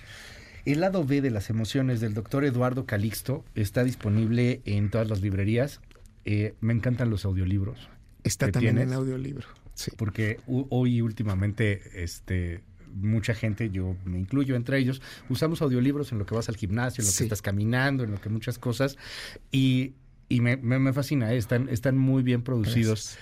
El 0.67 0.81
lado 0.81 1.03
B 1.07 1.23
de 1.23 1.31
las 1.31 1.49
emociones 1.49 2.01
del 2.01 2.13
doctor 2.13 2.45
Eduardo 2.45 2.85
Calixto 2.85 3.47
está 3.55 3.85
disponible 3.85 4.61
en 4.67 4.91
todas 4.91 5.09
las 5.09 5.23
librerías. 5.23 5.81
Eh, 6.27 6.55
me 6.61 6.75
encantan 6.75 7.09
los 7.09 7.25
audiolibros. 7.25 7.89
Está 8.25 8.47
¿Que 8.47 8.53
también 8.53 8.75
tienes? 8.77 8.93
en 8.93 8.99
audiolibro. 8.99 9.47
Sí. 9.73 9.91
porque 9.97 10.39
hoy 10.47 11.01
últimamente 11.01 12.03
este 12.05 12.61
mucha 13.01 13.35
gente, 13.35 13.71
yo 13.71 13.97
me 14.05 14.19
incluyo 14.19 14.57
entre 14.57 14.79
ellos, 14.79 15.01
usamos 15.29 15.63
audiolibros 15.63 16.13
en 16.13 16.19
lo 16.19 16.27
que 16.27 16.35
vas 16.35 16.49
al 16.49 16.57
gimnasio, 16.57 17.03
en 17.03 17.07
lo 17.07 17.13
Sí. 17.13 17.19
que 17.19 17.25
estás 17.25 17.43
caminando, 17.43 18.05
en 18.05 18.11
lo 18.13 18.21
que 18.21 18.29
muchas 18.29 18.59
cosas 18.59 18.97
y, 19.51 19.95
y 20.29 20.41
me, 20.41 20.57
me- 20.57 20.79
me 20.79 20.93
fascina, 20.93 21.33
¿eh? 21.33 21.37
están, 21.37 21.69
están 21.69 21.97
muy 21.99 22.23
bien 22.23 22.43
producidos. 22.43 23.17
Gracias. 23.17 23.19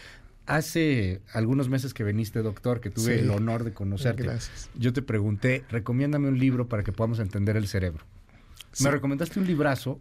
Hace 0.49 1.23
algunos 1.33 1.69
meses 1.69 1.93
que 1.93 2.05
viniste, 2.05 2.41
doctor, 2.41 2.81
que 2.81 2.91
tuve 2.91 3.15
Sí. 3.19 3.21
el 3.25 3.31
honor 3.31 3.65
de 3.65 3.73
conocerte, 3.73 4.23
Gracias. 4.23 4.71
yo 4.77 4.93
te 4.93 5.03
pregunté, 5.03 5.65
recomiéndame 5.71 6.29
un 6.29 6.39
libro 6.39 6.69
para 6.69 6.85
que 6.85 6.93
podamos 6.93 7.19
entender 7.19 7.57
el 7.57 7.67
cerebro. 7.67 8.05
Sí. 8.71 8.85
Me 8.85 8.91
recomendaste 8.93 9.41
un 9.41 9.47
librazo 9.49 10.01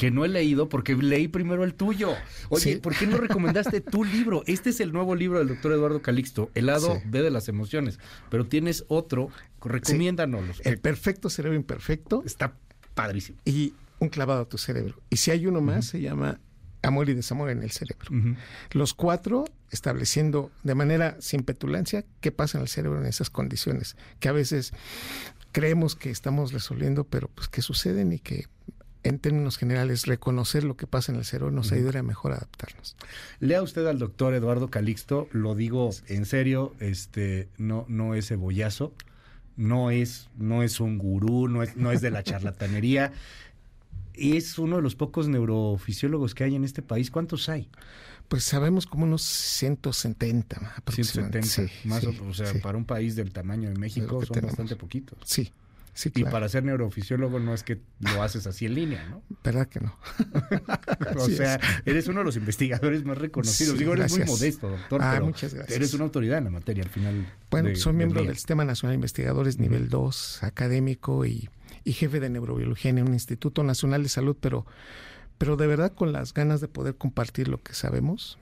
que 0.00 0.10
no 0.10 0.24
he 0.24 0.28
leído 0.28 0.70
porque 0.70 0.94
leí 0.96 1.28
primero 1.28 1.62
el 1.62 1.74
tuyo. 1.74 2.14
Oye, 2.48 2.62
Sí. 2.72 2.76
¿por 2.76 2.96
qué 2.96 3.06
no 3.06 3.18
recomendaste 3.18 3.82
tu 3.82 4.02
libro? 4.16 4.42
Este 4.46 4.70
es 4.70 4.80
el 4.80 4.94
nuevo 4.94 5.14
libro 5.14 5.40
del 5.40 5.48
doctor 5.48 5.72
Eduardo 5.72 6.00
Calixto, 6.00 6.50
El 6.54 6.66
lado 6.66 6.94
Sí. 6.94 7.02
B 7.04 7.20
de 7.20 7.30
las 7.30 7.50
emociones. 7.50 7.98
Pero 8.30 8.46
tienes 8.46 8.86
otro, 8.88 9.28
recomiéndanos. 9.62 10.62
El 10.64 10.78
perfecto 10.78 11.28
cerebro 11.28 11.54
imperfecto 11.54 12.22
Está 12.24 12.56
padrísimo. 12.94 13.38
y 13.44 13.74
un 13.98 14.08
clavado 14.08 14.40
a 14.40 14.48
tu 14.48 14.56
cerebro. 14.56 14.98
Y 15.10 15.18
si 15.18 15.32
hay 15.32 15.46
uno 15.46 15.60
más, 15.60 15.84
se 15.84 16.00
llama 16.00 16.40
Amor 16.82 17.10
y 17.10 17.14
Desamor 17.14 17.50
en 17.50 17.62
el 17.62 17.70
cerebro. 17.70 18.08
Los 18.70 18.94
cuatro 18.94 19.44
estableciendo 19.70 20.50
de 20.62 20.74
manera 20.74 21.18
sin 21.20 21.42
petulancia 21.42 22.06
qué 22.22 22.32
pasa 22.32 22.56
en 22.56 22.62
el 22.62 22.68
cerebro 22.68 22.98
en 23.00 23.06
esas 23.06 23.28
condiciones, 23.28 23.96
que 24.18 24.30
a 24.30 24.32
veces 24.32 24.72
creemos 25.52 25.94
que 25.94 26.08
estamos 26.10 26.54
resolviendo, 26.54 27.04
pero 27.04 27.28
pues 27.28 27.48
que 27.48 27.60
suceden 27.60 28.14
y 28.14 28.18
que 28.18 28.46
en 29.02 29.18
términos 29.18 29.56
generales 29.56 30.06
reconocer 30.06 30.64
lo 30.64 30.76
que 30.76 30.86
pasa 30.86 31.12
en 31.12 31.18
el 31.18 31.24
cerebro 31.24 31.50
nos 31.50 31.72
ayudará 31.72 32.02
mejor 32.02 32.32
a 32.32 32.36
adaptarnos. 32.36 32.96
Lea 33.38 33.62
usted 33.62 33.86
al 33.86 33.98
doctor 33.98 34.34
Eduardo 34.34 34.68
Calixto, 34.68 35.28
lo 35.32 35.54
digo 35.54 35.90
en 36.08 36.26
serio, 36.26 36.74
este, 36.80 37.48
no, 37.56 37.86
no 37.88 38.14
es 38.14 38.28
cebollazo, 38.28 38.92
no 39.56 39.90
es, 39.90 40.28
no 40.36 40.62
es 40.62 40.80
un 40.80 40.98
gurú, 40.98 41.48
no 41.48 41.62
es, 41.62 41.76
no 41.76 41.92
es 41.92 42.00
de 42.00 42.10
la 42.10 42.22
charlatanería. 42.24 43.12
Es 44.14 44.58
uno 44.58 44.76
de 44.76 44.82
los 44.82 44.96
pocos 44.96 45.28
neurofisiólogos 45.28 46.34
que 46.34 46.44
hay 46.44 46.54
en 46.54 46.64
este 46.64 46.82
país. 46.82 47.10
¿Cuántos 47.10 47.48
hay? 47.48 47.70
Pues 48.28 48.44
sabemos 48.44 48.86
como 48.86 49.04
unos 49.04 49.22
170 49.22 50.74
aproximadamente. 50.76 51.42
170. 51.42 51.72
Sí, 51.72 51.88
más 51.88 52.00
sí, 52.00 52.18
o, 52.22 52.28
o 52.28 52.34
sea, 52.34 52.52
sí. 52.52 52.58
para 52.58 52.78
un 52.78 52.84
país 52.84 53.16
del 53.16 53.32
tamaño 53.32 53.70
de 53.70 53.76
México 53.76 54.24
son 54.24 54.34
tenemos. 54.34 54.52
bastante 54.52 54.76
poquitos. 54.76 55.18
Sí, 55.24 55.52
sí, 56.00 56.10
Y 56.14 56.24
para 56.24 56.48
ser 56.48 56.64
neurofisiólogo 56.64 57.38
no 57.40 57.52
es 57.54 57.62
que 57.62 57.80
lo 58.00 58.22
haces 58.22 58.46
así 58.46 58.66
en 58.66 58.74
línea, 58.74 59.06
¿no? 59.08 59.22
¿Verdad 59.44 59.66
que 59.68 59.80
no? 59.80 59.94
o 61.16 61.28
sea, 61.28 61.56
es. 61.56 61.62
eres 61.84 62.08
uno 62.08 62.20
de 62.20 62.24
los 62.24 62.36
investigadores 62.36 63.04
más 63.04 63.18
reconocidos. 63.18 63.74
Sí, 63.74 63.78
Digo, 63.78 63.92
eres 63.94 64.10
muy 64.12 64.18
gracias. 64.20 64.38
modesto, 64.40 64.68
doctor, 64.70 65.00
Ah, 65.02 65.10
pero 65.14 65.26
muchas 65.26 65.54
gracias. 65.54 65.76
eres 65.76 65.94
una 65.94 66.04
autoridad 66.04 66.38
en 66.38 66.44
la 66.44 66.50
materia 66.50 66.82
al 66.84 66.90
final. 66.90 67.26
Bueno, 67.50 67.68
de- 67.68 67.76
soy 67.76 67.92
miembro 67.92 68.22
del 68.22 68.34
Sistema 68.34 68.64
Nacional 68.64 68.92
de 68.92 68.96
Investigadores 68.96 69.58
nivel 69.58 69.88
2, 69.88 70.42
académico 70.42 71.24
y, 71.26 71.48
y 71.84 71.92
jefe 71.92 72.20
de 72.20 72.30
neurobiología 72.30 72.90
en 72.90 73.02
un 73.02 73.12
Instituto 73.14 73.62
Nacional 73.62 74.02
de 74.02 74.08
Salud, 74.08 74.36
pero, 74.40 74.66
pero 75.40 75.56
de 75.56 75.66
verdad 75.66 75.94
con 75.94 76.12
las 76.12 76.34
ganas 76.34 76.60
de 76.60 76.68
poder 76.68 76.96
compartir 76.96 77.48
lo 77.48 77.62
que 77.62 77.72
sabemos 77.72 78.36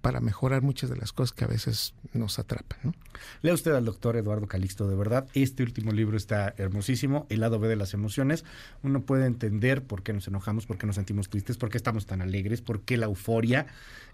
para 0.00 0.20
mejorar 0.20 0.62
muchas 0.62 0.88
de 0.88 0.96
las 0.96 1.12
cosas 1.12 1.32
que 1.34 1.44
a 1.44 1.46
veces 1.46 1.92
nos 2.14 2.38
atrapan. 2.38 2.78
¿no? 2.84 2.94
Lea 3.42 3.52
usted 3.52 3.72
al 3.74 3.84
doctor 3.84 4.16
Eduardo 4.16 4.46
Calixto, 4.46 4.88
de 4.88 4.96
verdad. 4.96 5.26
Este 5.34 5.62
último 5.62 5.92
libro 5.92 6.16
está 6.16 6.54
hermosísimo, 6.56 7.26
El 7.28 7.40
lado 7.40 7.58
B 7.60 7.68
de 7.68 7.76
las 7.76 7.92
emociones. 7.92 8.46
Uno 8.82 9.02
puede 9.02 9.26
entender 9.26 9.82
por 9.84 10.02
qué 10.02 10.14
nos 10.14 10.26
enojamos, 10.26 10.64
por 10.64 10.78
qué 10.78 10.86
nos 10.86 10.94
sentimos 10.96 11.28
tristes, 11.28 11.58
por 11.58 11.68
qué 11.68 11.76
estamos 11.76 12.06
tan 12.06 12.22
alegres, 12.22 12.62
por 12.62 12.80
qué 12.80 12.96
la 12.96 13.04
euforia 13.04 13.66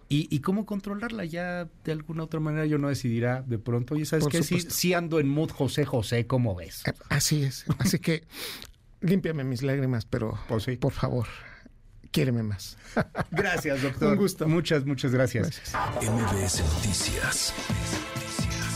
y, 0.08 0.26
y 0.34 0.40
cómo 0.40 0.66
controlarla. 0.66 1.24
Ya 1.24 1.68
de 1.84 1.92
alguna 1.92 2.24
otra 2.24 2.40
manera 2.40 2.66
yo 2.66 2.78
no 2.78 2.88
decidirá 2.88 3.42
de 3.42 3.60
pronto. 3.60 3.94
Oye, 3.94 4.06
¿sabes 4.06 4.26
qué? 4.26 4.42
Sí, 4.42 4.60
sí 4.60 4.92
ando 4.92 5.20
en 5.20 5.28
mood 5.28 5.50
José 5.50 5.84
José, 5.84 6.26
¿cómo 6.26 6.56
ves? 6.56 6.82
Así 7.10 7.44
es. 7.44 7.64
Así 7.78 8.00
que 8.00 8.24
límpiame 9.02 9.44
mis 9.44 9.62
lágrimas, 9.62 10.04
pero 10.04 10.36
Pues 10.48 10.64
sí. 10.64 10.76
por 10.78 10.92
favor, 10.92 11.28
quiéreme 12.14 12.44
más. 12.44 12.76
Gracias, 13.32 13.82
doctor. 13.82 14.12
Un 14.12 14.16
gusto. 14.16 14.48
Muchas, 14.48 14.86
muchas 14.86 15.12
gracias. 15.12 15.60
Gracias. 15.72 16.10
MBS 16.10 16.62
Noticias 16.74 17.52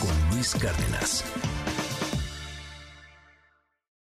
con 0.01 0.35
Luis 0.35 0.55
Cárdenas. 0.57 1.25